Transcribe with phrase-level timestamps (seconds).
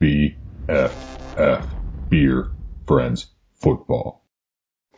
[0.00, 0.92] BFF
[2.10, 2.50] Beer
[2.86, 4.22] Friends Football.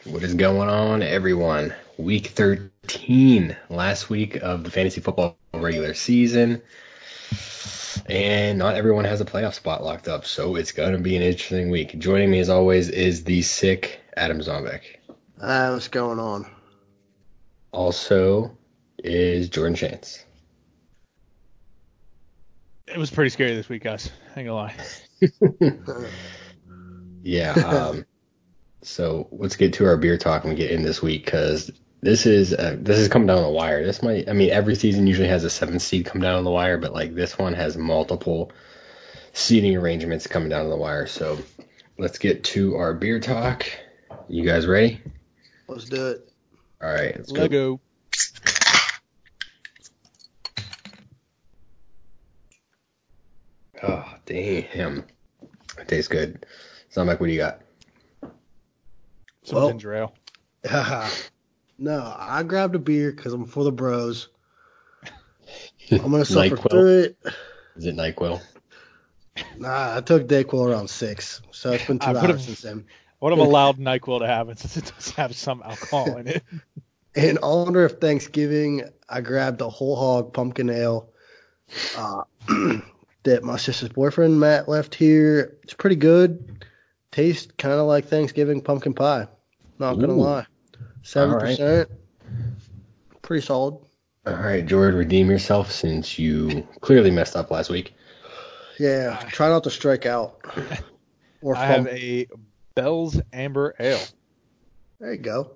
[0.05, 1.73] What is going on, everyone?
[1.99, 6.63] Week 13, last week of the fantasy football regular season.
[8.07, 11.23] And not everyone has a playoff spot locked up, so it's going to be an
[11.23, 11.97] interesting week.
[11.99, 14.81] Joining me, as always, is the sick Adam Zombek.
[15.41, 16.45] Uh, what's going on?
[17.71, 18.57] Also
[18.99, 20.25] is Jordan Chance.
[22.93, 24.11] It was pretty scary this week, guys.
[24.35, 24.75] I ain't gonna lie.
[27.23, 27.53] yeah.
[27.53, 28.07] Um,
[28.83, 31.71] so let's get to our beer talk and get in this week because
[32.01, 33.85] this is uh, this is coming down the wire.
[33.85, 36.51] This might, I mean, every season usually has a seventh seed come down on the
[36.51, 38.53] wire, but like this one has multiple
[39.33, 41.07] seating arrangements coming down the wire.
[41.07, 41.39] So
[41.99, 43.67] let's get to our beer talk.
[44.29, 45.01] You guys ready?
[45.67, 46.33] Let's do it.
[46.81, 47.81] All right, let's Let go.
[53.83, 55.05] Oh damn,
[55.79, 56.45] it tastes good.
[56.93, 57.61] Zombek, what do you got?
[59.45, 60.15] Some Well- ginger ale.
[61.79, 64.29] no, I grabbed a beer because I'm for the bros.
[65.93, 66.71] I'm gonna suffer NyQuil?
[66.71, 67.17] through it.
[67.77, 68.41] Is it Nyquil?
[69.57, 72.85] Nah, I took Dayquil around six, so it's been two I hours since then.
[73.23, 76.27] I would have allowed NyQuil to have it since it does have some alcohol in
[76.27, 76.43] it.
[77.15, 81.09] In honor of Thanksgiving, I grabbed a whole hog pumpkin ale
[81.97, 82.23] uh,
[83.29, 85.59] that my sister's boyfriend Matt left here.
[85.63, 86.65] It's pretty good.
[87.13, 89.29] Tastes kind of like Thanksgiving pumpkin pie.
[89.79, 90.47] Not gonna lie.
[91.03, 91.51] Seven All right.
[91.51, 91.91] percent.
[93.23, 93.75] Pretty solid.
[94.27, 97.95] All right, Jordan, redeem yourself since you clearly messed up last week.
[98.79, 100.41] Yeah, try not to strike out.
[101.41, 102.27] Or I have a
[102.75, 104.01] Bell's Amber Ale
[104.99, 105.53] There you go.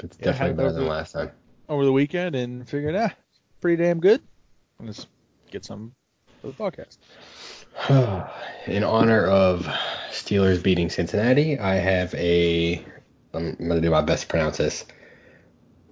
[0.00, 1.30] It's Yeah, definitely had better those than last time.
[1.66, 3.10] over the weekend and figured, ah,
[3.62, 4.20] pretty damn good.
[4.78, 5.06] Let's
[5.50, 5.94] get some
[6.40, 6.98] for the podcast.
[8.66, 9.66] In honor of
[10.10, 12.84] Steelers beating Cincinnati, I have a.
[13.34, 14.84] I'm gonna do my best to pronounce this.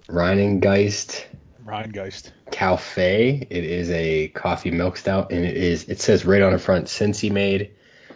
[0.07, 1.25] Rheingeist
[1.65, 2.31] Rheingeist.
[2.51, 3.45] Cafe.
[3.49, 5.89] It is a coffee milk stout, and it is.
[5.89, 7.71] It says right on the front, Cincy made.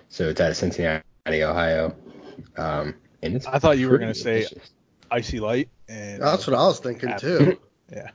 [0.10, 1.94] So it's out of Cincinnati, Ohio.
[2.58, 3.46] Um, and it's.
[3.46, 4.48] I thought you were gonna say-
[5.12, 5.70] IC Light.
[5.90, 7.60] And That's what I was thinking too.
[7.94, 8.12] Yeah.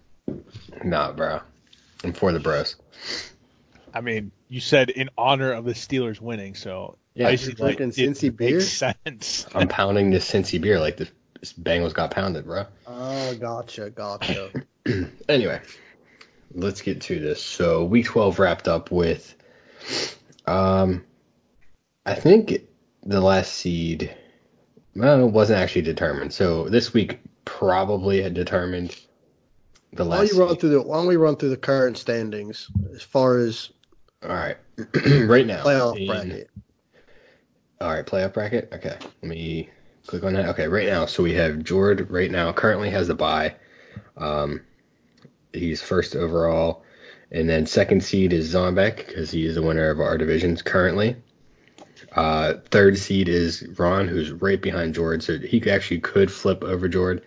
[0.83, 1.41] Nah, bro.
[2.03, 2.77] I'm for the bros.
[3.97, 7.79] I mean, you said in honor of the Steelers winning, so Yeah, Icy you're Light
[7.79, 8.59] drinking it Cincy beer?
[8.59, 9.47] makes sense.
[9.55, 11.09] I'm pounding this Cincy beer like the
[11.63, 12.67] Bengals got pounded, bro.
[12.87, 14.51] Oh, gotcha, gotcha.
[15.31, 15.63] anyway,
[16.53, 17.43] let's get to this.
[17.43, 19.35] So week 12 wrapped up with,
[20.47, 21.03] um,
[22.05, 22.67] I think
[23.03, 24.15] the last seed,
[24.95, 26.35] well, it wasn't actually determined.
[26.35, 28.95] So this week probably had determined
[29.95, 32.69] the Why don't you run through the Why don't we run through the current standings
[32.95, 33.71] as far as
[34.27, 34.57] All right,
[35.29, 35.63] right now.
[35.63, 36.51] playoff in- bracket?
[37.81, 38.69] All right, playoff bracket.
[38.73, 39.71] Okay, let me
[40.07, 40.49] click on that.
[40.51, 43.55] Okay, right now, so we have Jord right now currently has the bye.
[44.17, 44.63] Um,
[45.53, 46.83] he's first overall,
[47.31, 51.17] and then second seed is Zombek because he is the winner of our divisions currently.
[52.17, 56.89] Uh, third seed is Ron, who's right behind Jord, so he actually could flip over
[56.89, 57.23] Jord.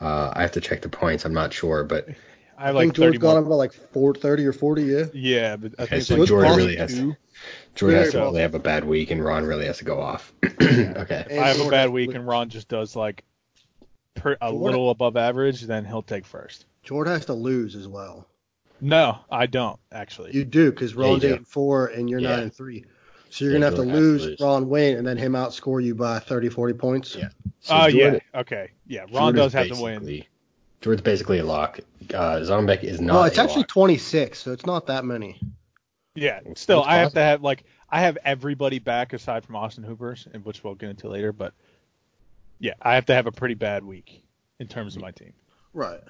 [0.00, 1.24] Uh, I have to check the points.
[1.24, 2.08] I'm not sure, but
[2.58, 3.38] I I think like 30 George got more.
[3.38, 4.82] him about like four thirty or forty.
[4.84, 5.04] Yeah.
[5.12, 7.16] Yeah, but I think so like Jordan really has- 22.
[7.74, 8.26] Jord Very has to well.
[8.30, 10.32] really have a bad week, and Ron really has to go off.
[10.44, 11.26] okay.
[11.28, 13.24] And I have a bad week and Ron just does like
[14.14, 16.66] per, a Jordan- little above average, then he'll take first.
[16.84, 18.26] George has to lose as well.
[18.80, 20.32] No, I don't actually.
[20.34, 21.34] You do because Yeah, Ron's you do.
[21.34, 22.30] eight and four and you're Yeah.
[22.30, 22.84] nine and three.
[23.30, 24.40] So you're Yeah, gonna have to Jordan has to lose, lose.
[24.40, 27.16] Ron win, and then him outscore you by 30, 40 points.
[27.16, 27.28] Yeah.
[27.60, 29.00] So Oh yeah, okay, yeah.
[29.00, 30.22] Ron Jordan's does have to win.
[30.80, 31.80] Basically- Jordan's basically a lock.
[32.12, 33.14] Uh, Zombek is not.
[33.14, 33.68] No, it's a actually lock.
[33.68, 35.40] 26, so it's not that many.
[36.14, 37.14] Yeah, still, It's I have possible.
[37.20, 40.90] to have like I have everybody back aside from Austin Hoopers, and which we'll get
[40.90, 41.32] into later.
[41.32, 41.54] But
[42.60, 44.22] yeah, I have to have a pretty bad week
[44.60, 45.32] in terms of my team.
[45.72, 46.00] Right.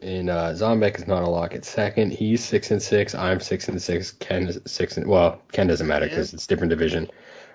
[0.00, 2.12] And uh, Zombek is not a lock at second.
[2.12, 3.14] He's six and six.
[3.14, 4.12] I'm six and six.
[4.12, 7.06] Ken is six and well, Ken doesn't matter because it's different division.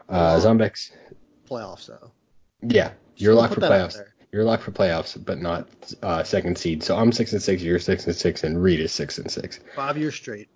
[0.09, 0.91] Uh, Zombek's
[1.49, 2.11] Playoffs though.
[2.61, 4.03] yeah, you're Still locked for that out playoffs.
[4.35, 5.65] You're locked for playoffs, but not
[6.03, 6.83] uh, second seed.
[6.83, 7.61] So I'm six and six.
[7.61, 9.61] You're six and six, and Reed is six and six.
[9.77, 10.49] Five years straight.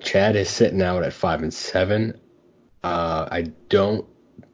[0.00, 2.18] Chad is sitting out at five and seven.
[2.82, 4.06] Uh, I don't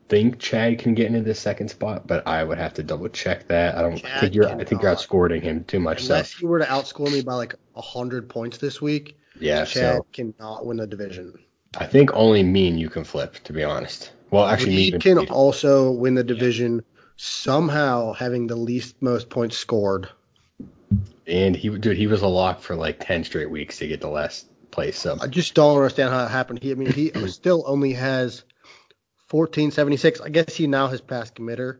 [0.09, 3.47] think Chad can get into the second spot, but I would have to double check
[3.47, 3.79] that.
[3.79, 6.03] I don't Chad think you're I think you're outscoring him too much.
[6.03, 9.99] So Unless you were to outscore me by like hundred points this week, yeah, Chad
[9.99, 11.33] so cannot win the division.
[11.77, 14.11] I think only me and you can flip, to be honest.
[14.33, 16.83] Well, actually, me Reed and can also win the division
[17.19, 20.09] somehow having the least most points scored.
[21.26, 24.09] and he dude he was a lock for like ten straight weeks to get the
[24.09, 24.99] last place.
[24.99, 26.62] So I just don't understand how it happened.
[26.62, 28.44] He, I mean, he still only has
[29.31, 30.20] 1476.
[30.20, 31.79] I guess he now has passed committer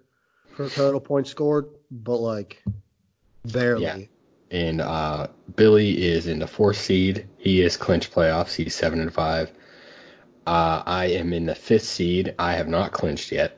[0.55, 2.63] for total points scored, but like
[3.45, 3.83] barely.
[3.85, 3.99] Yeah.
[4.51, 7.29] and uh, Billy is in the fourth seed.
[7.39, 8.55] He is clinched playoffs.
[8.55, 9.53] He's seven and five.
[10.47, 12.35] Uh, I am in the fifth seed.
[12.39, 13.58] I have not clinched yet.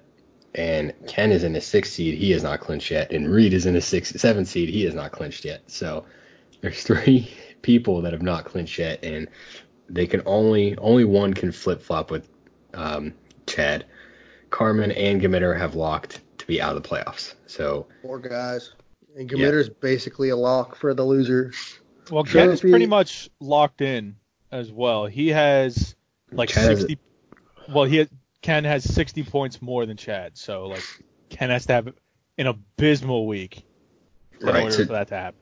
[0.55, 2.14] And Ken is in the sixth seed.
[2.14, 3.12] He is not clinched yet.
[3.12, 4.69] And Reed is in the sixth, seventh seed.
[4.69, 5.62] He is not clinched yet.
[5.69, 6.05] So
[6.61, 7.31] there's three
[7.62, 9.29] people that have not clinched yet, and
[9.88, 12.29] they can only only one can flip flop with
[12.75, 13.14] um,
[13.47, 13.87] Chad.
[14.50, 17.35] Carmen and Gamitter have locked to be out of the playoffs.
[17.47, 18.73] So Four guys.
[19.17, 21.52] And committer's basically a lock for the loser.
[22.11, 24.17] Well, Ken is Trophy- pretty much locked in
[24.50, 25.06] as well.
[25.06, 25.94] He has
[26.32, 26.99] like Chad has- 60.
[27.73, 28.08] Well, he has,
[28.43, 30.83] Ken has 60 points more than Chad, so like
[31.29, 31.89] Ken has to have
[32.39, 33.65] an abysmal week
[34.41, 35.41] in Right, order so- for that to happen.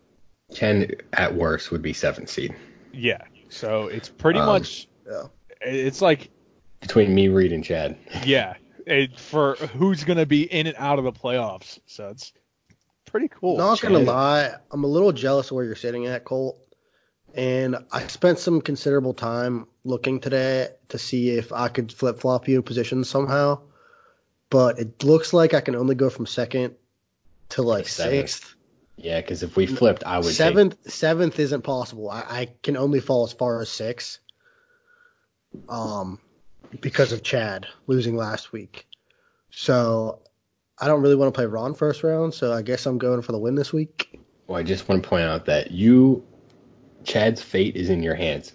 [0.54, 2.54] Ken at worst would be seventh seed.
[2.92, 3.20] Yeah.
[3.50, 5.24] So it's pretty Um, much Yeah.
[5.60, 6.30] it's like
[6.80, 7.96] Between me, Reed, and Chad.
[8.24, 8.54] yeah,
[8.86, 11.78] it, for who's gonna be in and out of the playoffs.
[11.86, 12.32] So it's
[13.04, 13.58] pretty cool.
[13.58, 16.58] Not gonna lie, I'm a little jealous of where you're sitting at, Colt.
[17.34, 22.46] And I spent some considerable time looking today to see if I could flip flop
[22.48, 23.60] you in positions somehow.
[24.50, 26.74] But it looks like I can only go from second
[27.50, 28.30] to like Seventh.
[28.30, 28.54] sixth.
[28.96, 32.10] Yeah, because if we flipped, I would take Seventh seventh isn't possible.
[32.10, 34.20] I, I can only fall as far as six.
[35.68, 36.18] Um
[36.80, 38.86] because of Chad losing last week.
[39.50, 40.20] So
[40.78, 43.32] I don't really want to play Ron first round, so I guess I'm going for
[43.32, 44.20] the win this week.
[44.46, 46.24] Well, I just want to point out that you,
[47.04, 48.52] Chad's fate is in your hands.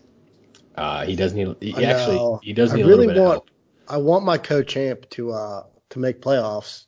[0.75, 1.55] Uh, he does need.
[1.61, 3.49] He I actually, he does I need a really little bit want- of help.
[3.87, 6.85] I want my co-champ to uh to make playoffs.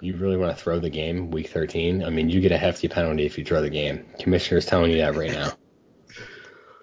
[0.00, 2.04] You really want to throw the game week 13?
[2.04, 4.06] I mean, you get a hefty penalty if you throw the game.
[4.18, 5.52] Commissioner's telling you that right now.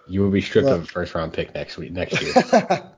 [0.10, 2.34] You will be stripped of a first round pick next week, next year.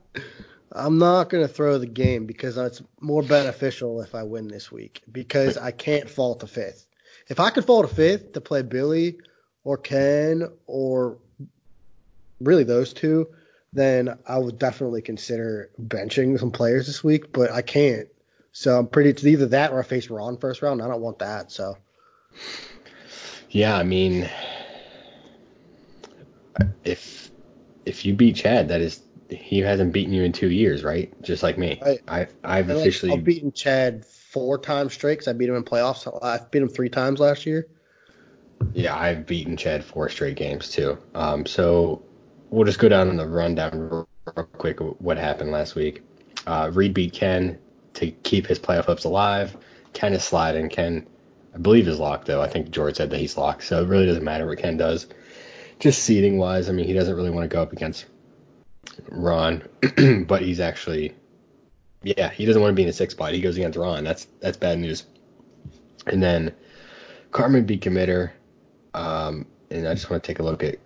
[0.72, 5.02] I'm not gonna throw the game because it's more beneficial if I win this week
[5.10, 6.86] because I can't fall to fifth.
[7.28, 9.18] If I could fall to fifth to play Billy
[9.64, 11.18] or Ken or
[12.40, 13.28] really those two,
[13.72, 18.08] then I would definitely consider benching some players this week, but I can't.
[18.52, 19.10] So I'm pretty.
[19.10, 20.82] It's either that or I face Ron first round.
[20.82, 21.52] I don't want that.
[21.52, 21.76] So
[23.50, 24.28] yeah, I mean,
[26.84, 27.30] if
[27.86, 31.12] if you beat Chad, that is he hasn't beaten you in two years, right?
[31.22, 31.80] Just like me.
[32.08, 35.56] I I've And, like, officially I've beaten Chad four times straight because I beat him
[35.56, 36.08] in playoffs.
[36.22, 37.68] I've beat him three times last year.
[38.74, 40.98] Yeah, I've beaten Chad four straight games too.
[41.14, 42.02] Um, so
[42.50, 44.08] we'll just go down on the rundown real
[44.58, 46.02] quick what happened last week.
[46.46, 47.58] Uh, Reed beat Ken
[47.94, 49.56] to keep his playoff hopes alive.
[49.92, 50.68] Ken is sliding.
[50.68, 51.06] Ken,
[51.54, 52.42] I believe, is locked though.
[52.42, 55.06] I think George said that he's locked, so it really doesn't matter what Ken does.
[55.78, 58.04] Just seating wise, I mean, he doesn't really want to go up against
[59.08, 59.66] Ron,
[60.26, 61.14] but he's actually,
[62.02, 63.32] yeah, he doesn't want to be in a six spot.
[63.32, 64.04] He goes against Ron.
[64.04, 65.04] That's that's bad news.
[66.06, 66.52] And then
[67.30, 68.32] Carmen beat Committer.
[68.92, 70.78] Um, and I just want to take a look at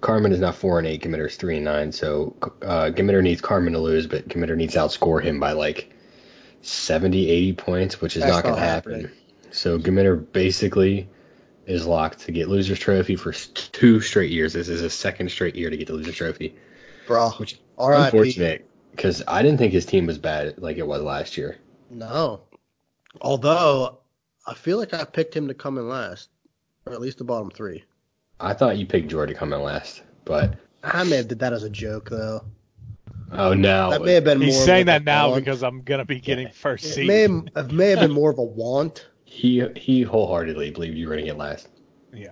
[0.00, 1.02] Carmen is now four and eight.
[1.02, 1.92] Committer is three and nine.
[1.92, 5.92] So uh, Committer needs Carmen to lose, but Committer needs to outscore him by like
[6.62, 8.92] 70, 80 points, which is That's not going to happen.
[8.92, 9.16] happening.
[9.50, 11.08] So Committer basically
[11.66, 14.52] is locked to get losers trophy for two straight years.
[14.52, 16.54] This is his second straight year to get the losers trophy.
[17.06, 18.04] Bro, Which R.I.P.
[18.04, 21.58] Unfortunate, because I didn't think his team was bad like it was last year.
[21.90, 22.42] No.
[23.20, 23.98] Although
[24.46, 26.28] I feel like I picked him to come in last,
[26.86, 27.84] or at least the bottom three.
[28.40, 31.52] I thought you picked Jordan to come in last, but I may have did that
[31.52, 32.42] as a joke though.
[33.32, 35.44] oh no, That may have been He's more saying of that now want.
[35.44, 37.06] because I'm gonna be getting first it seat.
[37.06, 39.06] may have, it may have been more of a want.
[39.24, 41.68] he he wholeheartedly believed you were going to get last.
[42.12, 42.28] yeah.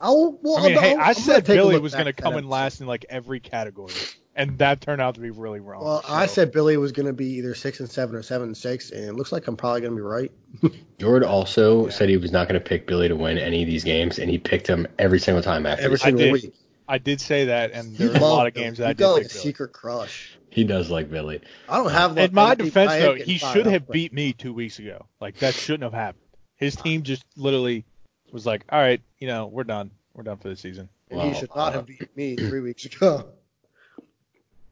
[0.00, 2.80] I'll, well, I mean, I'll- hey, I'll- I said Billy was gonna come in last
[2.80, 3.94] in like every category,
[4.38, 5.84] and that turned out to be really wrong.
[5.84, 8.90] Well, I said Billy was gonna be either six and seven or seven and six,
[8.90, 10.32] and it looks like I'm probably gonna be right.
[10.98, 11.90] Jord also Yeah.
[11.92, 14.30] said he was not going to pick Billy to win any of these games, and
[14.30, 15.84] he picked him every single time after.
[15.84, 16.32] Every the single did.
[16.32, 16.54] week.
[16.88, 18.92] I did say that, and You there were a lot of games that you I
[18.94, 19.42] got did like a pick Billy.
[19.42, 20.38] secret crush.
[20.50, 21.40] He does like Billy.
[21.68, 22.16] I don't have.
[22.16, 25.04] In my defense, though, he fired should up, have but- beat me two weeks ago.
[25.20, 26.24] Like that shouldn't have happened.
[26.56, 27.84] His team just literally
[28.32, 29.90] was like, "All right, you know, we're done.
[30.14, 32.84] We're done for the season." and he should not uh, have beat me three weeks
[32.86, 33.26] ago.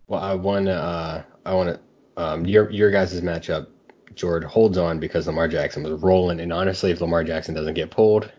[0.09, 0.75] Well, I want to.
[0.75, 1.81] Uh, I want to.
[2.23, 3.67] Um, your your guys' matchup,
[4.15, 7.91] Jord holds on because Lamar Jackson was rolling, and honestly, if Lamar Jackson doesn't get
[7.91, 8.31] pulled,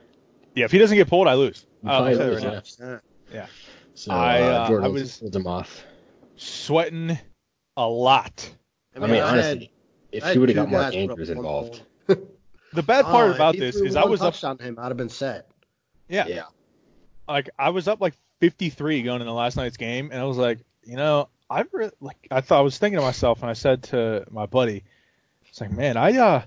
[0.56, 1.66] Yeah, if he doesn't get pulled, I lose.
[1.84, 3.00] You I'll probably say that lose, right
[3.32, 3.40] yeah.
[3.40, 3.46] Yeah.
[3.94, 5.84] so I, uh, uh, Jord I was- holds him off.
[6.38, 7.18] Sweating
[7.76, 8.50] a lot.
[8.96, 9.70] I mean, I honestly, had-
[10.12, 11.82] if I he would have got Mark guys Andrews involved.
[12.74, 15.10] The bad part if about this is I was up on him, I'd have been
[15.10, 15.50] set.
[16.10, 16.28] Yeah.
[16.28, 16.44] Yeah,
[17.28, 20.60] like I was up like 53 going into last night's game, and I was like,
[20.84, 23.84] you know, I re- like I thought I was thinking to myself, and I said
[23.84, 24.84] to my buddy,
[25.50, 26.42] it's like, man, I uh,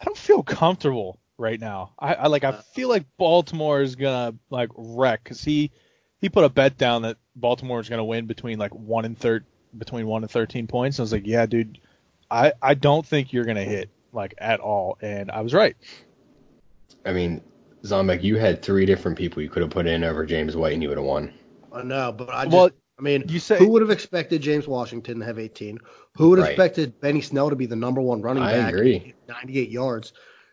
[0.00, 1.92] I don't feel comfortable right now.
[1.98, 5.70] I, I like I feel like Baltimore is gonna like wreck because he
[6.20, 9.44] he put a bet down that Baltimore is gonna win between like one and third
[9.76, 10.98] between one and 13 points.
[10.98, 11.78] And I was like, yeah, dude,
[12.30, 15.76] I I don't think you're gonna hit like at all, and I was right.
[17.04, 17.42] I mean,
[17.84, 20.82] Zombek, you had three different people you could have put in over James White, and
[20.82, 21.32] you would have won.
[21.72, 24.66] I know, but I just, Well, I mean, you say- who would have expected James
[24.66, 25.78] Washington to have 18?
[26.16, 26.52] Who would have Right.
[26.52, 28.72] expected Benny Snell to be the number one running I back?
[28.72, 29.14] agree.
[29.28, 30.12] 98 yards.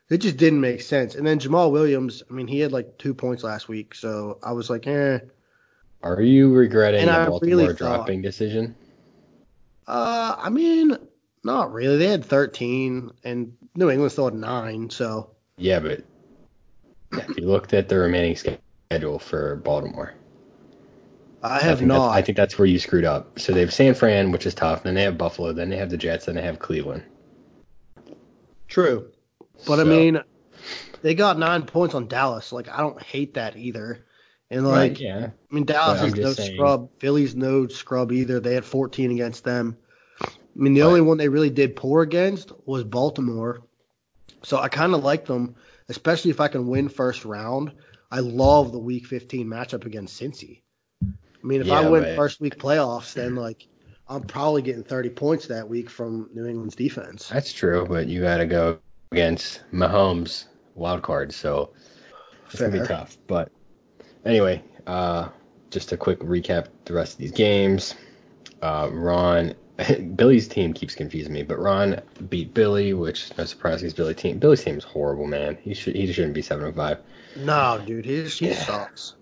[0.09, 1.15] It just didn't make sense.
[1.15, 4.51] And then Jamaal Williams, I mean, he had like two points last week, so I
[4.51, 5.19] was like, eh.
[6.03, 8.75] Are you regretting And the I Baltimore really thought- dropping decision?
[9.87, 10.97] Uh, I mean,
[11.45, 11.97] not really.
[11.97, 16.03] They had 13, and New England still had nine, so Yeah, but
[17.13, 20.13] if you looked at the remaining schedule for Baltimore,
[21.43, 22.11] I I have think not.
[22.11, 23.37] I think that's where you screwed up.
[23.39, 24.83] So they have San Fran, which is tough.
[24.83, 25.51] Then they have Buffalo.
[25.53, 26.25] Then they have the Jets.
[26.25, 27.03] Then they have Cleveland.
[28.67, 29.11] True.
[29.67, 30.19] But I mean,
[31.01, 32.51] they got nine points on Dallas.
[32.51, 34.05] Like, I don't hate that either.
[34.49, 34.99] And like, right?
[34.99, 35.29] Yeah.
[35.51, 36.89] I mean, Dallas is no saying- scrub.
[36.99, 38.39] Philly's no scrub either.
[38.39, 39.77] They had 14 against them.
[40.21, 43.61] I mean, the only one they really did poor against was Baltimore.
[44.43, 45.55] So I kind of like them,
[45.89, 47.71] especially if I can win first round.
[48.11, 50.61] I love the Week 15 matchup against Cincy.
[51.43, 53.67] I mean, if I win but- first week playoffs, then like
[54.07, 57.29] I'm probably getting 30 points that week from New England's defense.
[57.29, 58.79] That's true, but you got to go
[59.11, 60.45] against Mahomes
[60.75, 61.71] wild card, so
[62.45, 63.17] it's gonna be tough.
[63.27, 63.51] But
[64.25, 65.29] anyway, uh,
[65.69, 67.95] just a quick recap the rest of these games.
[68.61, 69.53] Uh, Ron,
[70.15, 74.37] Billy's team keeps confusing me, but Ron beat Billy, which no surprise, he's Billy team.
[74.39, 75.57] Billy's team is horrible, man.
[75.61, 76.99] He should he shouldn't be seven and five.
[77.37, 78.55] No, dude, he he Yeah.
[78.63, 79.15] sucks.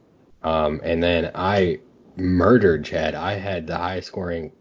[0.43, 1.79] Um, and then I
[2.17, 3.15] murdered Chad.
[3.15, 4.51] I had the highest scoring.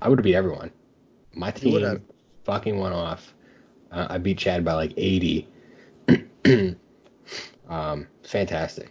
[0.00, 0.70] I would have beat everyone.
[1.34, 2.00] My You would team have.
[2.44, 3.34] fucking went off.
[3.90, 5.48] Uh, I beat Chad by like 80.
[7.68, 8.90] um, fantastic.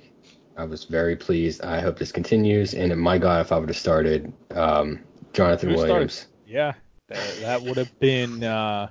[0.57, 1.63] I was very pleased.
[1.63, 2.73] I hope this continues.
[2.73, 4.99] And my God, if I would have started um,
[5.33, 5.91] Jonathan Who started?
[5.93, 6.27] Williams.
[6.45, 6.73] Yeah,
[7.07, 8.89] that, that would have been uh,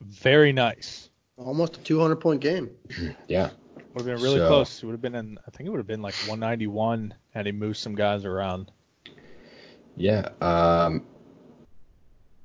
[0.00, 1.10] very nice.
[1.36, 2.70] Almost a 200 point game.
[3.28, 3.50] Yeah.
[3.94, 4.82] Would have been really So- close.
[4.82, 5.38] It would have been in.
[5.46, 8.70] I think it would have been like 191 had he moved some guys around.
[9.96, 10.28] Yeah.
[10.40, 11.04] Um,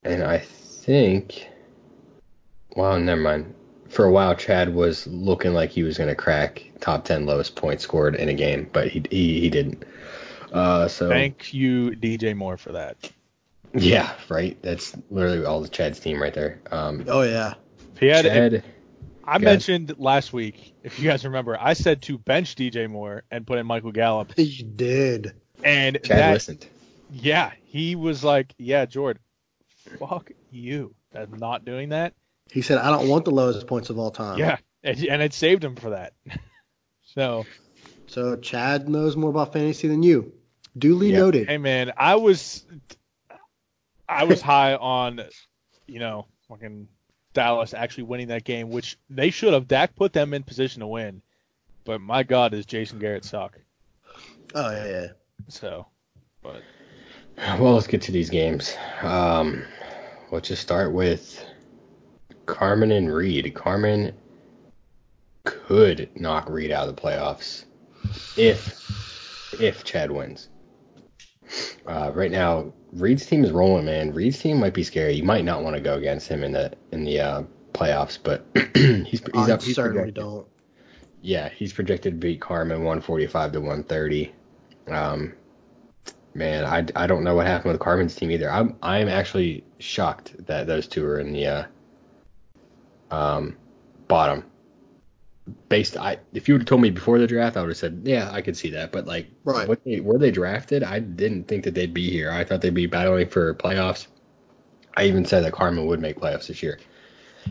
[0.03, 1.48] and I think,
[2.75, 3.53] well, never mind.
[3.88, 7.55] For a while, Chad was looking like he was going to crack top 10 lowest
[7.55, 9.84] points scored in a game, but he he, he didn't.
[10.51, 12.98] Uh, so Thank you, DJ Moore, for that.
[13.74, 14.60] yeah, right.
[14.62, 16.60] That's literally all the Chad's team right there.
[16.72, 17.55] Um, Oh yeah.
[17.96, 18.63] If he had, if- Chad,
[19.29, 23.24] I Go mentioned last week, if you guys remember, I said to bench DJ Moore
[23.29, 25.33] and put in Michael Gallup, You did.
[25.63, 26.65] and Chad that, listened.
[27.12, 29.21] yeah, he was like, yeah, Jordan,
[30.00, 32.13] fuck you, I'm not doing that.
[32.51, 34.39] He said, I don't want the lowest points of all time.
[34.39, 36.13] Yeah, and, and it saved him for that.
[37.03, 37.45] so,
[38.07, 40.33] So Chad knows more about fantasy than you.
[40.77, 41.19] Duly Yeah.
[41.19, 41.48] noted.
[41.48, 42.65] hey man, I was,
[44.07, 45.21] I was high on,
[45.88, 46.88] you know, fucking
[47.39, 49.65] Dallas actually winning that game, which they should have.
[49.65, 51.22] Dak put them in position to win,
[51.86, 53.58] but my God, does Jason Garrett suck?
[54.53, 55.08] Oh yeah, yeah.
[55.48, 55.88] So,
[56.43, 56.62] but
[57.38, 58.75] Well, let's get to these games.
[59.01, 59.63] Um,
[60.31, 61.41] let's just start with
[62.46, 63.55] Carmen and Reed.
[63.55, 64.13] Carmen
[65.46, 67.63] could knock Reed out of the playoffs
[68.36, 68.84] if
[69.62, 70.50] if Chad wins.
[71.86, 74.13] Uh, right now, Reed's team is rolling, man.
[74.13, 75.13] Reed's team might be scary.
[75.15, 78.46] You might not want to go against him in the in the uh, playoffs, but
[78.75, 79.62] he's he's I up.
[79.62, 80.48] He's certainly projected- don't.
[81.22, 84.34] yeah, he's projected to beat Carmen 145 to 130.
[84.88, 85.34] Um,
[86.34, 88.50] man, I, I don't know what happened with Carmen's team either.
[88.51, 91.65] I'm I'm actually shocked that those two are in the uh,
[93.12, 93.58] um,
[94.08, 94.44] bottom.
[95.70, 98.01] Based, I if you would have told me before the draft, I would have said,
[98.03, 98.91] yeah, I could see that.
[98.91, 99.68] But like, Right.
[99.68, 102.32] what they, where they drafted, I didn't think that they'd be here.
[102.32, 104.08] I thought they'd be battling for playoffs.
[104.96, 106.79] I even said that Carmen would make playoffs this year.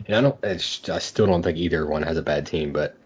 [0.06, 2.96] And I don't, it's, I still don't think either one has a bad team, but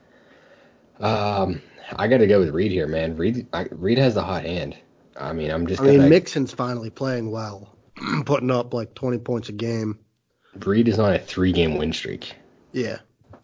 [1.00, 1.62] um,
[1.96, 3.16] I got to go with Reed here, man.
[3.16, 4.76] Reed, I, Reed has the hot hand.
[5.16, 6.08] I mean, I'm just I mean, gonna.
[6.08, 7.76] Mixon's finally playing well,
[8.26, 9.98] putting up like 20 points a game.
[10.64, 12.34] Reed is on a three-game win streak.
[12.72, 12.98] Yeah,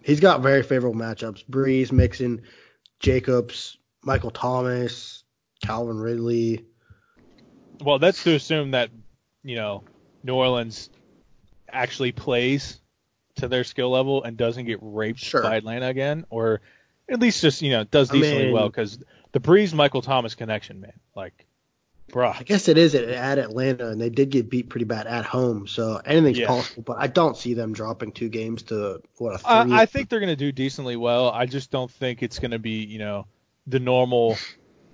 [0.09, 2.43] he's got very favorable matchups: Brees, Mixon,
[2.99, 5.23] Jacobs, Michael Thomas,
[5.65, 6.65] Calvin Ridley.
[7.85, 8.91] well, that's to assume that
[9.45, 9.85] you know
[10.25, 10.91] New Orleans
[11.71, 12.81] actually plays
[13.37, 15.43] to their skill level and doesn't get raped Sure.
[15.43, 16.61] by Atlanta again, or
[17.09, 18.99] at least just you know does I decently mean- well because
[19.33, 20.95] the Brees Michael Thomas connection, man.
[21.15, 21.47] Like,
[22.38, 25.25] I guess it is at, at Atlanta, and they did get beat pretty bad at
[25.25, 26.47] home, so anything's Yeah.
[26.47, 26.83] possible.
[26.83, 29.75] But I don't see them dropping two games to what a three.
[29.75, 31.31] I, I think they're gonna do decently well.
[31.31, 33.27] I just don't think it's gonna be, you know,
[33.67, 34.38] the normal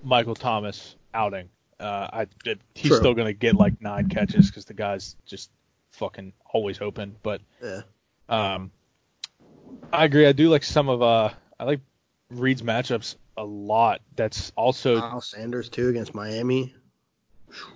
[0.03, 1.49] Michael Thomas outing.
[1.79, 2.27] Uh, I
[2.75, 2.99] he's True.
[2.99, 5.51] still gonna get like nine catches because the guy's just
[5.93, 7.17] fucking always open.
[7.23, 7.83] But Yeah.
[8.29, 8.71] um,
[9.93, 10.27] I agree.
[10.27, 11.81] I do like some of uh, I like
[12.31, 14.01] Reed's matchups a lot.
[14.17, 16.75] That's also Miles Sanders too against Miami.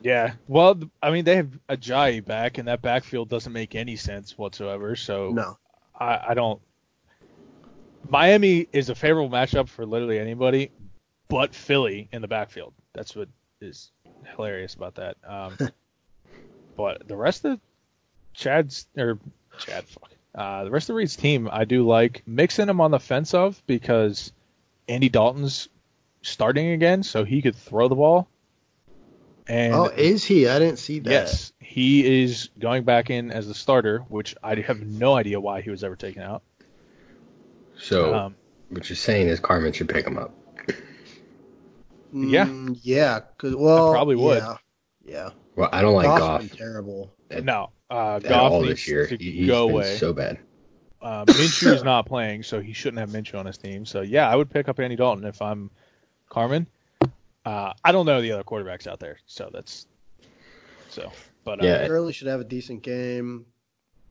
[0.03, 0.35] Yeah.
[0.47, 4.97] Well, I mean, they have Ajayi back, and that backfield doesn't make any sense whatsoever.
[4.97, 5.59] So No,
[5.99, 6.61] I, I don't.
[8.09, 10.71] Miami is a favorable matchup for literally anybody,
[11.29, 12.73] but Philly in the backfield.
[12.95, 13.29] That's what
[13.61, 13.91] is
[14.37, 15.17] hilarious about that.
[15.27, 15.57] Um,
[16.77, 17.61] but the rest of
[18.35, 19.19] Chad's or
[19.59, 23.01] Chad, fuck, uh, the rest of Reed's team, I do like mixing him on the
[23.01, 24.33] fence of because
[24.89, 25.69] Andy Dalton's
[26.23, 28.29] starting again, so he could throw the ball.
[29.49, 30.47] And oh, is he?
[30.49, 31.11] I didn't see that.
[31.11, 35.63] Yes, he is going back in as the starter, which I have no idea why
[35.63, 36.43] he was ever taken out.
[37.79, 38.37] So Um,
[38.69, 40.35] what you're saying is Carmen should pick him up.
[42.13, 42.47] Yeah.
[42.47, 42.69] Yeah.
[42.83, 43.21] yeah.
[43.39, 44.39] 'cause- well, I probably would.
[44.39, 44.57] Yeah.
[45.05, 45.31] Yeah.
[45.57, 47.13] Well, I don't like Goff's Goff been terrible.
[47.31, 49.07] at, no, uh, Goff all needs this year.
[49.07, 49.97] to He, he's go been away.
[49.97, 50.39] so bad.
[51.01, 53.87] Uh, Minshew is not playing, so he shouldn't have Minshew on his team.
[53.87, 55.71] So yeah, I would pick up Andy Dalton if I'm
[56.29, 56.67] Carmen.
[57.49, 59.87] Uh, I don't know the other quarterbacks out there, so that's
[60.91, 61.11] so.
[61.45, 61.87] But uh, Yeah.
[61.89, 63.47] Gurley should have a decent game.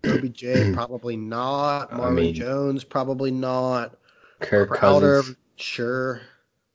[0.03, 1.93] OBJ probably not.
[1.93, 3.95] I Marvin mean- Jones probably not.
[4.39, 5.37] Kirk Crowder, Cousins.
[5.55, 6.21] sure.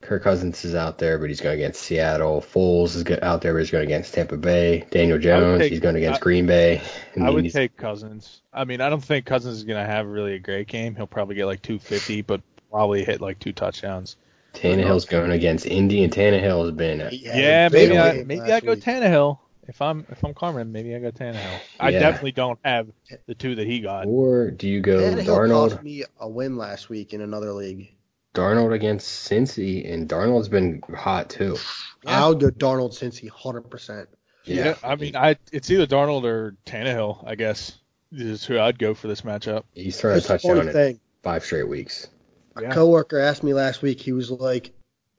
[0.02, 2.40] Kirk Cousins is out there, but he's going against Seattle.
[2.42, 4.85] Foles is out there, but he's going against Tampa Bay.
[4.90, 6.81] Daniel Jones, take- he's going against I- Green Bay.
[7.14, 8.42] And I would take Cousins.
[8.52, 10.95] I mean, I don't think Cousins is gonna have really a great game.
[10.97, 12.40] He'll probably get like 250, but
[12.71, 14.16] probably hit like two touchdowns.
[14.55, 17.09] Tannehill's going against Indy, and Tannehill has been.
[17.11, 18.85] He had a Yeah, maybe I maybe I go week.
[18.85, 19.39] Tannehill.
[19.69, 21.61] If I'm if I'm Carmen, maybe I go Tannehill.
[21.81, 22.89] I definitely don't have
[23.27, 24.07] the two that he got.
[24.07, 25.71] Or do you go Tannehill Darnold?
[25.71, 27.95] cost me a win last week in another league.
[28.35, 31.57] Darnold against Cincy, and Darnold's been hot too.
[32.05, 32.21] Yeah.
[32.21, 34.07] I'll go Darnold since he 100%.
[34.45, 37.25] Yeah, I mean, I it's either Darnold or Tannehill.
[37.27, 37.79] I guess
[38.11, 39.65] is who I'd go for this matchup.
[39.75, 42.09] he's thrown a It's a touchdown in five straight weeks.
[42.57, 42.71] A Yeah.
[42.75, 44.01] coworker asked me last week.
[44.01, 44.73] He was like,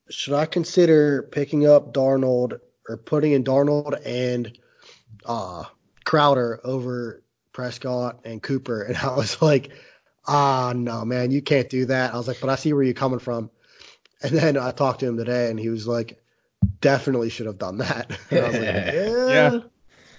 [0.09, 4.57] "Should I consider picking up Darnold or putting in Darnold and
[5.25, 5.63] uh,
[6.05, 9.71] Crowder over Prescott and Cooper?" And I was like,
[10.27, 12.93] "Ah, no, man, you can't do that." I was like, "But I see where you're
[12.93, 13.49] coming from."
[14.21, 16.21] And then I talked to him today, and he was like,
[16.81, 19.59] "Definitely should have done that." And I was like, Yeah.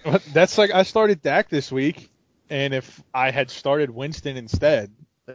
[0.05, 2.11] But That's like I started Dak this week,
[2.51, 4.93] and if I had started Winston instead,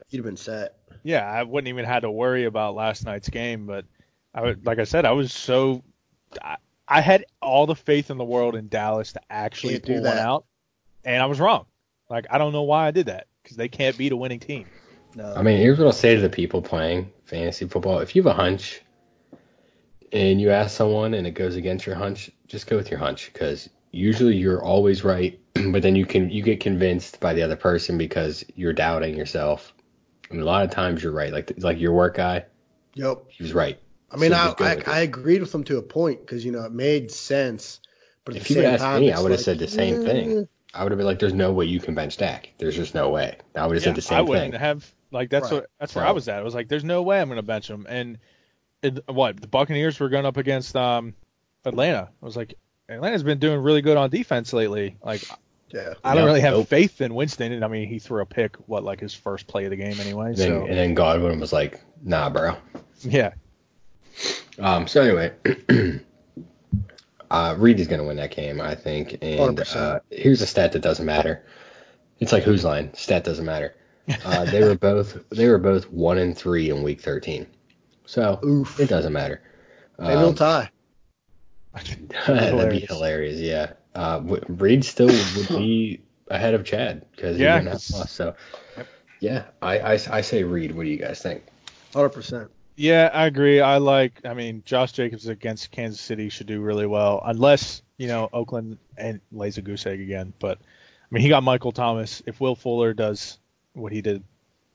[0.10, 3.65] you'd have been set." yeah, I wouldn't even had to worry about last night's game.
[3.65, 3.86] But
[4.34, 5.84] I would, like I said, I was so
[6.43, 9.93] I, I had all the faith in the world in Dallas to actually Can't do
[9.95, 10.25] pull one that.
[10.25, 10.45] out,
[11.06, 11.65] and I was wrong.
[12.10, 14.65] Like I don't know why I did that because they can't beat a winning team.
[15.15, 15.34] No.
[15.36, 18.32] I mean, here's what I'll say to the people playing fantasy football: if you have
[18.32, 18.82] a hunch
[20.12, 23.32] and you ask someone and it goes against your hunch, just go with your hunch
[23.32, 25.39] because usually you're always right,
[25.71, 29.73] but then you can you get convinced by the other person because you're doubting yourself.
[30.30, 31.32] I mean, a lot of times you're right.
[31.34, 32.46] Like like your work guy,
[32.96, 33.26] Yep.
[33.30, 33.80] He's right.
[34.12, 34.98] I mean, So I, just I.
[34.98, 37.80] I agreed with him to a point because you know it made sense.
[38.26, 40.06] But If you same asked time, me, I would have like, said the same eh,
[40.06, 40.48] thing.
[40.74, 42.50] I would have been like, "There's no way you can bench Dak.
[42.60, 44.18] There's just no way." I would have Yeah, said the same thing.
[44.18, 44.60] I wouldn't thing.
[44.60, 45.62] have like that's Right.
[45.62, 46.39] what that's where So- I was at.
[46.39, 47.86] I was like, there's no way I'm gonna bench him.
[47.89, 48.18] And
[48.84, 51.13] it, what the Buccaneers were going up against um
[51.65, 52.10] Atlanta.
[52.22, 52.54] I was like,
[52.88, 54.98] Atlanta's been doing really good on defense lately.
[55.04, 55.24] Like
[55.71, 55.93] Yeah.
[56.03, 56.67] I don't Yep, really have nope.
[56.67, 57.63] faith in Winston.
[57.63, 60.27] I mean, he threw a pick, what like his first play of the game anyway.
[60.29, 62.55] And then, So and then Godwin was like, "Nah, bro."
[63.01, 63.34] yeah,
[64.58, 65.32] Um, so anyway,
[67.32, 69.17] uh, Reed is going to win that game, I think.
[69.21, 71.45] And uh, here's a stat that doesn't matter.
[72.19, 72.93] It's like whose line?
[72.93, 73.75] Stat doesn't matter.
[74.25, 77.45] Uh, they were both they were both one and three in week 13,
[78.05, 78.79] so Oof.
[78.79, 79.41] it doesn't matter.
[79.99, 80.69] Maybe they'll Um, tie.
[82.27, 83.38] that'd be hilarious.
[83.39, 85.08] Yeah, uh, Reed still
[85.38, 88.16] would be ahead of Chad because he Yeah, wouldn't have 'cause- lost.
[88.16, 88.36] So
[89.20, 90.74] yeah, I, I I say Reed.
[90.76, 91.44] What do you guys think?
[91.94, 92.50] Hundred percent.
[92.78, 93.60] yeah, I agree.
[93.62, 94.22] I like.
[94.24, 98.78] I mean, Josh Jacobs against Kansas City should do really well, unless you know Oakland
[98.98, 100.32] and lays a goose egg again.
[100.40, 102.22] But I mean, he got Michael Thomas.
[102.26, 103.38] If Will Fuller does
[103.74, 104.24] what he did,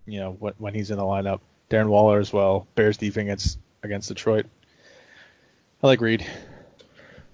[0.06, 2.66] you know, when, when he's in the lineup, Darren Waller as well.
[2.74, 4.46] Bears defense against against Detroit.
[5.82, 6.26] I like Reed.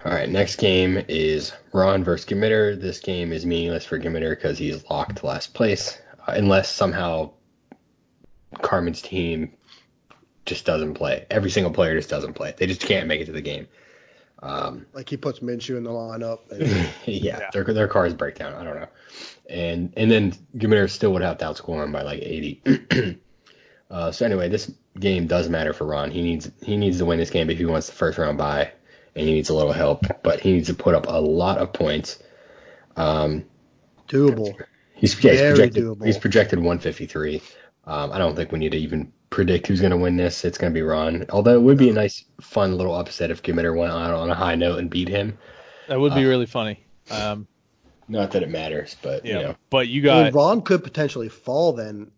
[0.04, 2.80] All right, next game is Ron versus Gimitter.
[2.80, 7.32] This game is meaningless for Gimitter because he's locked to last place, uh, unless somehow
[8.62, 9.52] Carmen's team
[10.46, 11.26] just doesn't play.
[11.30, 12.54] Every single player just doesn't play.
[12.56, 13.66] They just can't make it to the game.
[14.42, 16.50] Um, Like he puts Minshew in the lineup.
[16.50, 16.62] And,
[17.04, 17.50] yeah, Yeah.
[17.52, 18.54] their their cars break down.
[18.54, 18.88] I don't know.
[19.50, 23.20] And and then Gimmer still would have to outscore him by like 80.
[23.90, 26.10] uh, so anyway, this game does matter for Ron.
[26.10, 28.72] He needs he needs to win this game if he wants the first round bye,
[29.16, 30.04] and he needs a little help.
[30.22, 32.22] But he needs to put up a lot of points.
[32.96, 33.44] Um,
[34.08, 34.54] doable.
[34.94, 36.06] he's yeah, he's Very projected doable.
[36.06, 37.42] he's projected 153.
[37.86, 40.44] Um, I don't think we need to even predict who's going to win this.
[40.44, 41.26] It's going to be Ron.
[41.30, 44.34] Although it would be a nice, fun little upset if Gimmitter went on on a
[44.34, 45.38] high note and beat him.
[45.88, 46.84] That would Uh, be really funny.
[47.10, 47.46] Um,
[48.08, 49.56] Not that it matters, but yeah, you know.
[49.70, 52.10] but you Well, got Ron could potentially fall then.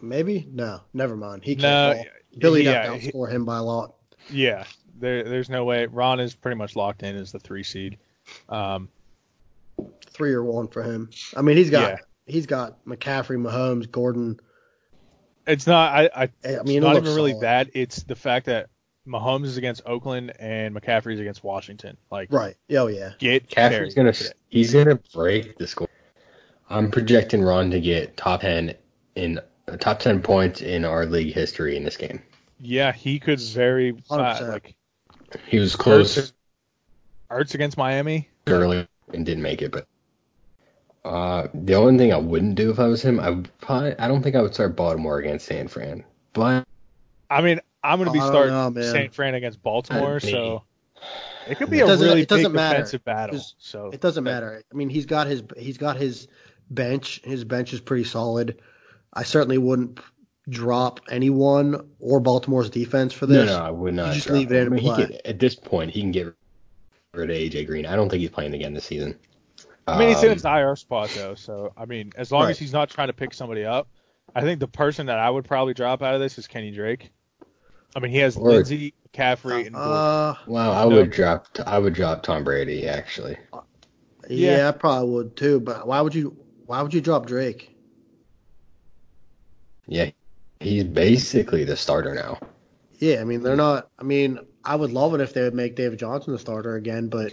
[0.00, 0.46] Maybe?
[0.52, 1.44] No, never mind.
[1.44, 2.06] He can't fall.
[2.38, 3.94] Billy yeah, would he- outscore him by a lot.
[4.30, 4.64] yeah.
[4.98, 5.86] There, there's no way.
[5.86, 7.98] Ron is pretty much locked in as the three seed.
[8.48, 8.88] Um,
[10.06, 11.10] Three or one for him.
[11.36, 11.96] I mean, he's got Yeah.
[12.26, 14.38] he's got McCaffrey, Mahomes, Gordon.
[15.46, 15.92] it's not.
[15.92, 16.08] I,
[16.44, 17.42] I I mean, it not even really solid.
[17.42, 17.70] that.
[17.74, 18.68] It's the fact that
[19.06, 21.96] Mahomes is against Oakland and McCaffrey is against Washington.
[22.10, 22.54] Like, Right.
[22.70, 23.10] Oh yeah.
[23.18, 24.30] get Caffrey's carried gonna today.
[24.48, 25.88] he's gonna break the score.
[26.70, 28.74] I'm projecting Ron to get top ten
[29.16, 32.22] in uh, top ten points in our league history in this game.
[32.60, 34.76] Yeah, he could very uh, like
[35.46, 36.32] He was close
[37.30, 38.28] Arts against Miami.
[38.46, 39.86] early and didn't make it, but
[41.04, 44.08] uh, the only thing I wouldn't do if I was him, I would probably I
[44.08, 46.64] don't think I would start Baltimore against San Fran, but
[47.30, 48.92] I mean, I'm going to be I don't starting know, man.
[48.92, 49.14] St.
[49.14, 50.62] Fran against Baltimore, so
[51.48, 53.36] it could be It a doesn't- really it doesn't big matter, defensive battle.
[53.36, 54.62] 'cause So It doesn't matter.
[54.72, 56.28] I mean, he's got his he's got his
[56.70, 57.20] bench.
[57.24, 58.60] His bench is pretty solid.
[59.12, 60.00] I certainly wouldn't
[60.48, 63.46] drop anyone or Baltimore's defense for this.
[63.46, 64.14] no, no, I would not.
[64.14, 64.66] just drop leave it him.
[64.66, 65.06] in I mean, he play.
[65.06, 66.34] could, at this point, he can get
[67.14, 67.86] rid of AJ Green.
[67.86, 69.18] I don't think he's playing again this season.
[69.86, 72.50] I mean, he's in Um, his IR spot though, so I mean, as long Right.
[72.50, 73.88] as he's not trying to pick somebody up,
[74.34, 77.10] I think the person that I would probably drop out of this is Kenny Drake.
[77.94, 79.92] I mean, he has Or- Lindsay, McCaffrey, and Gordon.
[79.92, 80.96] Uh, Well, I No.
[80.96, 81.46] would drop.
[81.66, 83.36] I would drop Tom Brady actually.
[84.28, 84.68] yeah, Yeah.
[84.68, 85.60] I probably would too.
[85.60, 86.36] But why would you?
[86.66, 87.70] Why would you drop Drake?
[89.86, 90.10] Yeah,
[90.60, 92.38] he's basically the starter now.
[92.98, 93.88] Yeah, I mean they're not.
[93.98, 97.08] I mean, I would love it if they would make David Johnson the starter again,
[97.08, 97.32] but